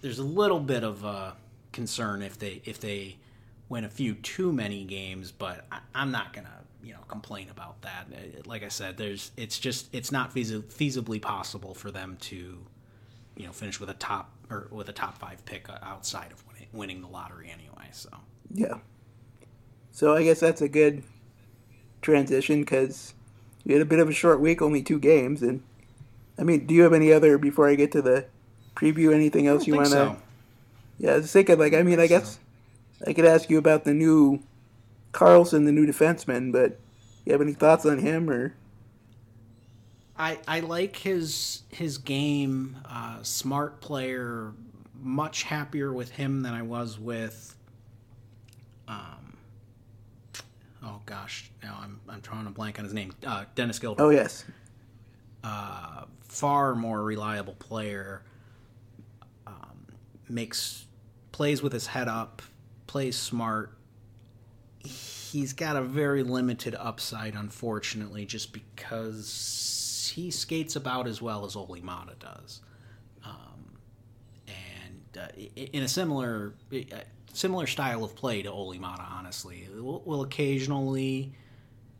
there's 0.00 0.18
a 0.18 0.24
little 0.24 0.60
bit 0.60 0.84
of 0.84 1.04
a 1.04 1.36
concern 1.72 2.22
if 2.22 2.38
they 2.38 2.62
if 2.64 2.80
they 2.80 3.16
win 3.68 3.84
a 3.84 3.88
few 3.88 4.14
too 4.14 4.52
many 4.52 4.84
games. 4.84 5.32
But 5.32 5.66
I, 5.70 5.78
I'm 5.94 6.10
not 6.10 6.32
gonna 6.32 6.60
you 6.82 6.92
know 6.92 7.00
complain 7.08 7.48
about 7.50 7.80
that. 7.82 8.06
Uh, 8.12 8.42
like 8.44 8.62
I 8.62 8.68
said, 8.68 8.96
there's 8.96 9.32
it's 9.36 9.58
just 9.58 9.94
it's 9.94 10.12
not 10.12 10.34
feasi- 10.34 10.62
feasibly 10.62 11.20
possible 11.20 11.74
for 11.74 11.90
them 11.90 12.16
to 12.22 12.58
you 13.36 13.46
know 13.46 13.52
finish 13.52 13.80
with 13.80 13.90
a 13.90 13.94
top 13.94 14.32
or 14.50 14.68
with 14.70 14.88
a 14.88 14.92
top 14.92 15.18
five 15.18 15.44
pick 15.44 15.68
uh, 15.68 15.78
outside 15.82 16.32
of 16.32 16.44
winning, 16.46 16.68
winning 16.72 17.00
the 17.00 17.08
lottery 17.08 17.50
anyway. 17.50 17.88
So 17.92 18.10
yeah. 18.52 18.78
So 19.92 20.14
I 20.14 20.22
guess 20.22 20.40
that's 20.40 20.62
a 20.62 20.68
good 20.68 21.02
transition 22.00 22.60
because 22.60 23.14
we 23.64 23.72
had 23.74 23.82
a 23.82 23.86
bit 23.86 23.98
of 23.98 24.08
a 24.08 24.12
short 24.12 24.40
week, 24.40 24.62
only 24.62 24.82
two 24.82 24.98
games, 24.98 25.42
and 25.42 25.62
I 26.38 26.42
mean, 26.42 26.66
do 26.66 26.74
you 26.74 26.82
have 26.82 26.92
any 26.92 27.12
other 27.12 27.38
before 27.38 27.68
I 27.68 27.74
get 27.74 27.92
to 27.92 28.02
the 28.02 28.26
preview? 28.74 29.14
Anything 29.14 29.46
else 29.46 29.66
you 29.66 29.74
want 29.74 29.88
to? 29.88 29.92
so. 29.92 30.16
Yeah, 30.98 31.12
I 31.12 31.16
was 31.16 31.32
thinking 31.32 31.58
like 31.58 31.74
I 31.74 31.82
mean 31.82 31.98
I 31.98 32.06
guess 32.06 32.38
I 33.06 33.12
could 33.12 33.24
ask 33.24 33.48
you 33.48 33.58
about 33.58 33.84
the 33.84 33.94
new 33.94 34.42
Carlsson, 35.12 35.64
the 35.64 35.72
new 35.72 35.86
defenseman, 35.86 36.52
but 36.52 36.78
you 37.24 37.32
have 37.32 37.40
any 37.40 37.52
thoughts 37.52 37.86
on 37.86 37.98
him 37.98 38.30
or? 38.30 38.54
I, 40.16 40.38
I 40.46 40.60
like 40.60 40.96
his 40.96 41.62
his 41.70 41.98
game. 41.98 42.76
Uh, 42.84 43.22
smart 43.22 43.80
player. 43.80 44.52
Much 45.02 45.44
happier 45.44 45.90
with 45.92 46.10
him 46.10 46.42
than 46.42 46.52
I 46.52 46.62
was 46.62 46.98
with. 46.98 47.56
Um. 48.86 49.29
Oh 50.82 51.00
gosh, 51.06 51.50
now 51.62 51.78
I'm 51.82 52.00
I'm 52.08 52.20
trying 52.22 52.44
to 52.44 52.50
blank 52.50 52.78
on 52.78 52.84
his 52.84 52.94
name. 52.94 53.12
Uh, 53.26 53.44
Dennis 53.54 53.78
Gilbert. 53.78 54.02
Oh 54.02 54.10
yes. 54.10 54.44
Uh, 55.42 56.04
far 56.22 56.74
more 56.74 57.02
reliable 57.02 57.54
player. 57.54 58.22
Um, 59.46 59.86
makes 60.28 60.86
plays 61.32 61.62
with 61.62 61.72
his 61.72 61.86
head 61.86 62.08
up. 62.08 62.42
Plays 62.86 63.16
smart. 63.16 63.76
He's 64.84 65.52
got 65.52 65.76
a 65.76 65.82
very 65.82 66.22
limited 66.22 66.74
upside, 66.74 67.34
unfortunately, 67.34 68.26
just 68.26 68.52
because 68.52 70.12
he 70.14 70.30
skates 70.30 70.76
about 70.76 71.06
as 71.06 71.22
well 71.22 71.44
as 71.44 71.54
Olli 71.54 71.80
Maatta 71.80 72.18
does. 72.18 72.62
Um, 73.24 73.78
and 74.48 75.18
uh, 75.18 75.28
in 75.54 75.82
a 75.82 75.88
similar 75.88 76.54
similar 77.32 77.66
style 77.66 78.04
of 78.04 78.14
play 78.14 78.42
to 78.42 78.50
Olli 78.50 78.78
Maatta, 78.78 79.06
honestly, 79.10 79.68
will, 79.74 80.02
will 80.04 80.22
occasionally, 80.22 81.32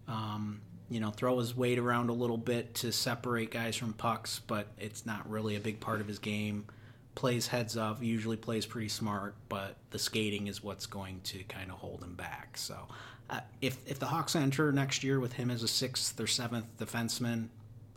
um, 0.09 0.61
you 0.89 1.01
know, 1.01 1.11
throw 1.11 1.39
his 1.39 1.57
weight 1.57 1.79
around 1.79 2.11
a 2.11 2.13
little 2.13 2.39
bit 2.39 2.75
to 2.77 2.93
separate 2.93 3.51
guys 3.51 3.77
from 3.77 3.93
pucks, 3.93 4.41
but 4.47 4.69
it's 4.79 5.07
not 5.07 5.29
really 5.31 5.57
a 5.57 5.61
big 5.61 5.81
part 5.81 6.01
of 6.01 6.09
his 6.09 6.19
game. 6.19 6.67
Plays 7.15 7.47
heads 7.47 7.77
up, 7.77 8.03
usually 8.03 8.37
plays 8.37 8.67
pretty 8.67 8.89
smart, 8.89 9.35
but 9.49 9.77
the 9.91 9.99
skating 9.99 10.47
is 10.47 10.63
what's 10.63 10.87
going 10.87 11.21
to 11.25 11.43
kind 11.45 11.71
of 11.71 11.79
hold 11.79 12.03
him 12.03 12.15
back. 12.15 12.57
So, 12.57 12.87
uh, 13.29 13.41
if 13.61 13.79
if 13.87 13.99
the 13.99 14.07
Hawks 14.07 14.35
enter 14.35 14.73
next 14.73 15.05
year 15.05 15.21
with 15.21 15.33
him 15.35 15.51
as 15.51 15.63
a 15.63 15.69
sixth 15.69 16.19
or 16.21 16.27
seventh 16.27 16.67
defenseman, 16.79 17.49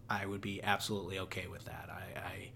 I 0.09 0.25
would 0.25 0.41
be 0.41 0.61
absolutely 0.63 1.19
okay 1.19 1.47
with 1.47 1.65
that. 1.65 1.89
I, 1.89 2.19
I, 2.19 2.49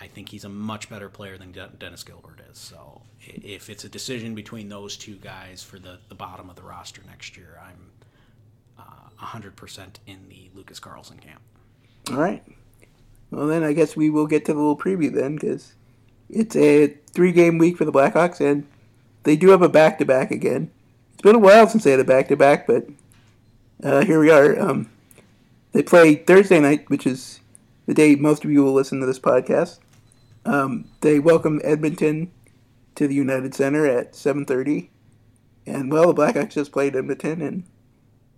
I 0.00 0.06
think 0.06 0.28
he's 0.28 0.44
a 0.44 0.48
much 0.48 0.88
better 0.88 1.08
player 1.08 1.36
than 1.36 1.52
De- 1.52 1.70
Dennis 1.78 2.04
Gilbert 2.04 2.40
is. 2.50 2.58
So 2.58 3.02
if 3.20 3.68
it's 3.68 3.84
a 3.84 3.88
decision 3.88 4.34
between 4.34 4.68
those 4.68 4.96
two 4.96 5.16
guys 5.16 5.62
for 5.62 5.78
the, 5.78 5.98
the 6.08 6.14
bottom 6.14 6.48
of 6.48 6.56
the 6.56 6.62
roster 6.62 7.02
next 7.06 7.36
year, 7.36 7.60
I'm 7.62 7.90
uh, 8.78 9.26
100% 9.26 9.88
in 10.06 10.28
the 10.28 10.50
Lucas 10.54 10.78
Carlsson 10.78 11.20
camp. 11.20 11.40
All 12.10 12.16
right. 12.16 12.42
Well, 13.30 13.46
then 13.46 13.62
I 13.62 13.72
guess 13.72 13.96
we 13.96 14.08
will 14.08 14.26
get 14.26 14.44
to 14.46 14.52
the 14.52 14.58
little 14.58 14.76
preview 14.76 15.12
then 15.12 15.34
because 15.34 15.74
it's 16.30 16.56
a 16.56 16.88
three 17.10 17.32
game 17.32 17.58
week 17.58 17.76
for 17.76 17.84
the 17.84 17.92
Blackhawks 17.92 18.40
and 18.40 18.66
they 19.24 19.36
do 19.36 19.50
have 19.50 19.62
a 19.62 19.68
back 19.68 19.98
to 19.98 20.04
back 20.04 20.30
again. 20.30 20.70
It's 21.12 21.22
been 21.22 21.34
a 21.34 21.40
while 21.40 21.66
since 21.66 21.84
they 21.84 21.90
had 21.90 22.00
a 22.00 22.04
back 22.04 22.28
to 22.28 22.36
back, 22.36 22.66
but 22.66 22.86
uh, 23.82 24.04
here 24.04 24.20
we 24.20 24.30
are. 24.30 24.58
Um, 24.58 24.88
they 25.72 25.82
play 25.82 26.14
Thursday 26.14 26.60
night, 26.60 26.88
which 26.88 27.06
is 27.06 27.40
the 27.86 27.94
day 27.94 28.14
most 28.14 28.44
of 28.44 28.50
you 28.50 28.62
will 28.62 28.72
listen 28.72 29.00
to 29.00 29.06
this 29.06 29.18
podcast. 29.18 29.78
Um, 30.44 30.86
they 31.00 31.18
welcome 31.18 31.60
Edmonton 31.64 32.30
to 32.94 33.06
the 33.06 33.14
United 33.14 33.54
Center 33.54 33.86
at 33.86 34.14
7:30, 34.14 34.90
and 35.66 35.92
well, 35.92 36.12
the 36.12 36.22
Blackhawks 36.22 36.52
just 36.52 36.72
played 36.72 36.96
Edmonton, 36.96 37.42
and 37.42 37.64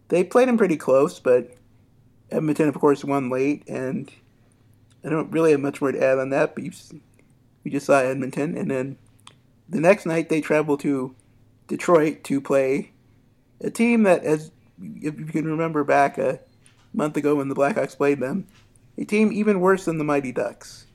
they 0.09 0.25
played 0.25 0.49
them 0.49 0.59
pretty 0.59 0.77
close, 0.77 1.21
but 1.21 1.57
Edmonton, 2.31 2.69
of 2.69 2.75
course, 2.75 3.05
won 3.05 3.31
late, 3.31 3.63
and 3.69 4.11
I 5.05 5.09
don't 5.09 5.31
really 5.31 5.53
have 5.53 5.61
much 5.61 5.81
more 5.81 5.93
to 5.93 6.05
add 6.05 6.19
on 6.19 6.31
that. 6.31 6.55
But 6.55 6.65
we 7.65 7.71
just 7.71 7.87
saw 7.87 8.01
Edmonton, 8.01 8.57
and 8.57 8.71
then 8.71 8.99
the 9.69 9.81
next 9.81 10.07
night 10.07 10.29
they 10.29 10.41
travel 10.41 10.77
to 10.79 11.15
Detroit 11.69 12.25
to 12.25 12.41
play 12.41 12.93
a 13.61 13.71
team 13.71 14.03
that, 14.05 14.25
as 14.25 14.51
if 14.81 15.19
you 15.19 15.27
can 15.27 15.47
remember 15.47 15.85
back 15.85 16.19
a 16.19 16.41
month 16.93 17.17
ago 17.17 17.37
when 17.37 17.49
the 17.49 17.55
Blackhawks 17.55 17.97
played 17.97 18.21
them, 18.21 18.47
a 18.99 19.05
team 19.05 19.33
even 19.33 19.61
worse 19.61 19.85
than 19.85 19.99
the 19.99 20.05
Mighty 20.05 20.33
Ducks. 20.33 20.87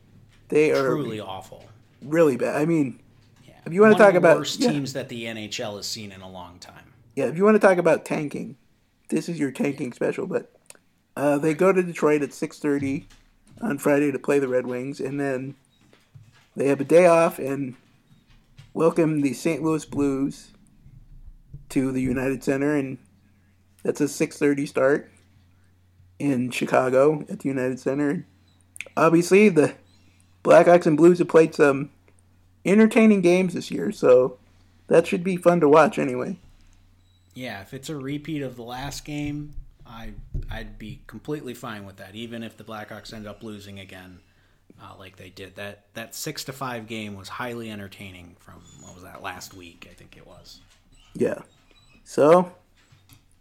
They 0.55 0.71
are 0.71 0.87
truly 0.87 1.19
awful, 1.19 1.65
really 2.01 2.37
bad. 2.37 2.55
I 2.55 2.63
mean, 2.63 3.01
yeah. 3.45 3.55
if 3.65 3.73
you 3.73 3.81
want 3.81 3.91
One 3.91 3.99
to 3.99 4.05
talk 4.05 4.13
about 4.13 4.37
worst 4.37 4.61
yeah. 4.61 4.71
teams 4.71 4.93
that 4.93 5.09
the 5.09 5.25
NHL 5.25 5.75
has 5.75 5.85
seen 5.85 6.13
in 6.13 6.21
a 6.21 6.29
long 6.29 6.59
time, 6.59 6.93
yeah, 7.13 7.25
if 7.25 7.35
you 7.35 7.43
want 7.43 7.55
to 7.55 7.59
talk 7.59 7.77
about 7.77 8.05
tanking, 8.05 8.55
this 9.09 9.27
is 9.27 9.37
your 9.37 9.51
tanking 9.51 9.91
special. 9.91 10.27
But 10.27 10.55
uh, 11.17 11.39
they 11.39 11.53
go 11.53 11.73
to 11.73 11.83
Detroit 11.83 12.21
at 12.21 12.31
six 12.31 12.57
thirty 12.57 13.05
on 13.59 13.79
Friday 13.79 14.13
to 14.13 14.17
play 14.17 14.39
the 14.39 14.47
Red 14.47 14.65
Wings, 14.65 15.01
and 15.01 15.19
then 15.19 15.55
they 16.55 16.67
have 16.67 16.79
a 16.79 16.85
day 16.85 17.05
off 17.05 17.37
and 17.37 17.75
welcome 18.73 19.19
the 19.19 19.33
St. 19.33 19.61
Louis 19.61 19.83
Blues 19.83 20.53
to 21.67 21.91
the 21.91 22.01
United 22.01 22.45
Center, 22.45 22.77
and 22.77 22.97
that's 23.83 23.99
a 23.99 24.07
six 24.07 24.37
thirty 24.37 24.65
start 24.65 25.11
in 26.17 26.49
Chicago 26.49 27.25
at 27.27 27.39
the 27.39 27.49
United 27.49 27.77
Center. 27.77 28.25
Obviously, 28.95 29.49
the 29.49 29.75
Blackhawks 30.45 30.85
and 30.85 30.95
Blues 30.95 31.17
have 31.17 31.27
played 31.27 31.55
some 31.55 31.89
entertaining 32.63 33.21
games 33.21 33.55
this 33.55 33.71
year, 33.71 33.91
so 33.91 34.37
that 34.87 35.07
should 35.07 35.23
be 35.23 35.37
fun 35.37 35.59
to 35.59 35.67
watch 35.67 35.97
anyway. 35.97 36.37
Yeah, 37.33 37.61
if 37.61 37.73
it's 37.73 37.89
a 37.89 37.95
repeat 37.95 38.43
of 38.43 38.55
the 38.55 38.61
last 38.61 39.05
game, 39.05 39.55
I 39.87 40.13
I'd 40.51 40.77
be 40.77 41.01
completely 41.07 41.55
fine 41.55 41.83
with 41.83 41.97
that, 41.97 42.13
even 42.13 42.43
if 42.43 42.57
the 42.57 42.63
Blackhawks 42.63 43.11
end 43.11 43.25
up 43.25 43.41
losing 43.41 43.79
again, 43.79 44.19
uh, 44.79 44.93
like 44.99 45.15
they 45.15 45.29
did. 45.29 45.55
That 45.55 45.85
that 45.95 46.13
six 46.13 46.43
to 46.43 46.53
five 46.53 46.85
game 46.85 47.15
was 47.15 47.27
highly 47.27 47.71
entertaining. 47.71 48.37
From 48.39 48.61
what 48.81 48.93
was 48.93 49.03
that 49.03 49.23
last 49.23 49.55
week? 49.55 49.87
I 49.89 49.95
think 49.95 50.15
it 50.15 50.27
was. 50.27 50.61
Yeah. 51.15 51.39
So, 52.03 52.53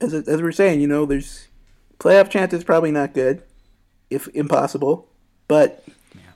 as 0.00 0.14
as 0.14 0.40
we're 0.40 0.52
saying, 0.52 0.80
you 0.80 0.86
know, 0.86 1.04
there's 1.04 1.48
playoff 1.98 2.30
chances 2.30 2.64
probably 2.64 2.92
not 2.92 3.12
good, 3.12 3.42
if 4.08 4.26
impossible, 4.28 5.06
but. 5.48 5.84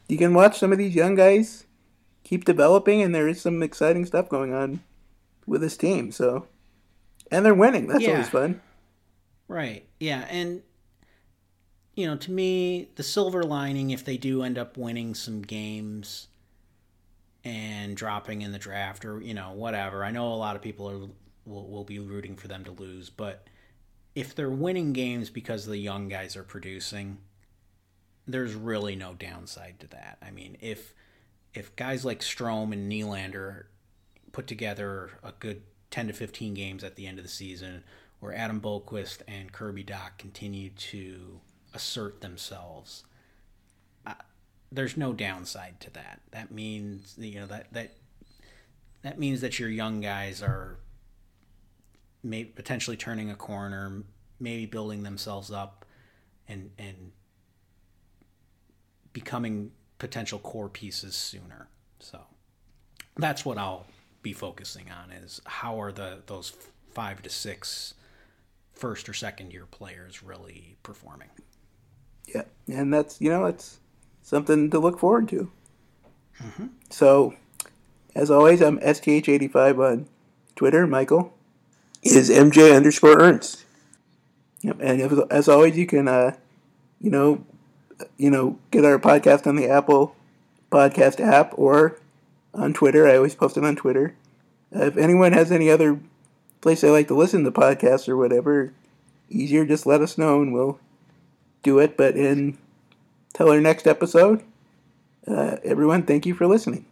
You 0.09 0.19
can 0.19 0.35
watch 0.35 0.59
some 0.59 0.73
of 0.73 0.79
these 0.79 0.95
young 0.95 1.15
guys 1.15 1.67
keep 2.25 2.45
developing, 2.45 3.03
and 3.03 3.15
there 3.15 3.29
is 3.29 3.41
some 3.41 3.63
exciting 3.63 4.05
stuff 4.05 4.29
going 4.29 4.53
on 4.53 4.81
with 5.47 5.61
this 5.61 5.77
team. 5.77 6.13
So, 6.13 6.47
and 7.31 7.45
they're 7.45 7.55
winning. 7.55 7.87
That's 7.87 8.03
yeah. 8.03 8.13
always 8.13 8.29
fun. 8.29 8.61
Right. 9.49 9.87
Yeah, 9.99 10.27
and 10.31 10.63
you 11.99 12.07
know, 12.07 12.17
to 12.17 12.31
me, 12.31 12.91
the 12.95 13.03
silver 13.03 13.43
lining, 13.43 13.91
if 13.91 14.05
they 14.05 14.17
do 14.17 14.45
end 14.45 14.57
up 14.57 14.77
winning 14.77 15.17
some 15.17 15.43
games 15.43 16.29
and 17.43 17.97
dropping 17.97 18.43
in 18.43 18.53
the 18.53 18.59
draft 18.61 19.05
or, 19.05 19.21
you 19.21 19.35
know, 19.35 19.51
whatever, 19.51 20.05
I 20.05 20.13
know 20.13 20.33
a 20.33 20.37
lot 20.37 20.55
of 20.55 20.63
people 20.63 20.89
are, 20.89 20.99
will, 21.45 21.69
will 21.69 21.83
be 21.83 21.99
rooting 21.99 22.37
for 22.37 22.47
them 22.47 22.63
to 22.67 22.71
lose, 22.71 23.11
but 23.11 23.49
if 24.15 24.33
they're 24.33 24.49
winning 24.49 24.93
games 24.93 25.29
because 25.29 25.67
the 25.67 25.77
young 25.77 26.07
guys 26.07 26.37
are 26.37 26.45
producing, 26.45 27.19
there's 28.29 28.55
really 28.55 28.95
no 28.95 29.15
downside 29.15 29.81
to 29.81 29.87
that. 29.89 30.19
I 30.23 30.31
mean, 30.31 30.59
if 30.61 30.95
if 31.55 31.75
guys 31.75 32.05
like 32.05 32.21
Strome 32.21 32.73
and 32.73 32.93
Nylander 32.93 33.65
put 34.33 34.47
together 34.47 35.19
a 35.25 35.33
good 35.33 35.63
10 35.91 36.09
to 36.09 36.13
15 36.13 36.53
games 36.53 36.85
at 36.85 36.95
the 36.95 37.07
end 37.07 37.19
of 37.19 37.25
the 37.25 37.31
season, 37.31 37.83
where 38.21 38.35
Adam 38.35 38.61
Boqvist 38.61 39.23
and 39.27 39.51
Kirby 39.51 39.83
Dach 39.83 40.19
continue 40.19 40.69
to 40.69 41.41
assert 41.73 42.21
themselves, 42.21 43.05
there's 44.71 44.97
no 44.97 45.15
downside 45.15 45.81
to 45.81 45.91
that. 45.91 46.21
That 46.33 46.51
means 46.51 47.15
you 47.19 47.41
know 47.41 47.47
that 47.47 47.73
that 47.73 47.97
that 49.03 49.19
means 49.19 49.41
that 49.41 49.59
your 49.59 49.71
young 49.71 50.01
guys 50.01 50.43
are 50.43 50.79
may 52.23 52.45
potentially 52.45 52.97
turning 52.97 53.31
a 53.31 53.35
corner, 53.37 54.03
maybe 54.39 54.67
building 54.67 55.03
themselves 55.03 55.51
up, 55.51 55.87
and 56.47 56.71
and 56.79 57.13
becoming 59.13 59.73
potential 59.99 60.39
core 60.39 60.69
pieces 60.69 61.15
sooner. 61.15 61.69
So 62.01 62.21
that's 63.17 63.45
what 63.45 63.59
I'll 63.59 63.87
be 64.23 64.33
focusing 64.33 64.87
on 64.91 65.11
is 65.11 65.41
how 65.45 65.81
are 65.81 65.93
the 65.93 66.23
those 66.27 66.53
five 66.91 67.23
to 67.23 67.31
six 67.31 67.95
first 68.73 69.09
or 69.09 69.15
second 69.15 69.53
year 69.53 69.67
players 69.67 70.23
really 70.23 70.77
performing. 70.83 71.29
Yeah, 72.27 72.45
and 72.69 72.93
that's 72.93 73.21
you 73.21 73.31
know 73.31 73.47
it's 73.47 73.79
something 74.23 74.71
to 74.71 74.79
look 74.79 74.99
forward 74.99 75.29
to. 75.31 75.51
Mm-hmm. 76.43 76.67
So, 76.91 77.35
as 78.15 78.31
always, 78.31 78.61
I'm 78.61 78.79
STH85 78.79 79.79
on 79.79 80.07
Twitter. 80.55 80.87
Michael 80.87 81.33
is 82.03 82.31
MJ 82.31 82.77
underscore 82.77 83.19
Ernst. 83.21 83.65
Yep, 84.63 84.79
and 84.81 85.01
as, 85.01 85.19
as 85.31 85.49
always, 85.49 85.77
you 85.77 85.87
can 85.87 86.09
uh, 86.09 86.37
you 87.01 87.11
know 87.11 87.45
you 88.17 88.31
know 88.31 88.59
get 88.71 88.85
our 88.85 88.99
podcast 88.99 89.47
on 89.47 89.57
the 89.57 89.69
Apple 89.69 90.15
Podcast 90.71 91.21
app 91.21 91.53
or 91.57 91.99
on 92.55 92.73
Twitter. 92.73 93.07
I 93.07 93.17
always 93.17 93.35
post 93.35 93.57
it 93.57 93.65
on 93.65 93.77
Twitter. 93.77 94.15
Uh, 94.75 94.87
if 94.87 94.97
anyone 94.97 95.33
has 95.33 95.51
any 95.51 95.71
other 95.71 95.99
place 96.61 96.81
they 96.81 96.91
like 96.91 97.09
to 97.09 97.17
listen 97.17 97.45
to 97.45 97.51
podcasts 97.51 98.09
or 98.09 98.17
whatever, 98.17 98.73
easier, 99.31 99.65
just 99.65 99.87
let 99.87 100.03
us 100.03 100.19
know 100.19 100.43
and 100.43 100.53
we'll 100.53 100.79
do 101.63 101.79
it. 101.79 101.97
But 101.97 102.17
until 102.17 103.51
our 103.51 103.61
next 103.61 103.87
episode, 103.87 104.43
uh, 105.27 105.57
everyone, 105.65 106.03
thank 106.03 106.27
you 106.27 106.35
for 106.35 106.47
listening. 106.47 106.85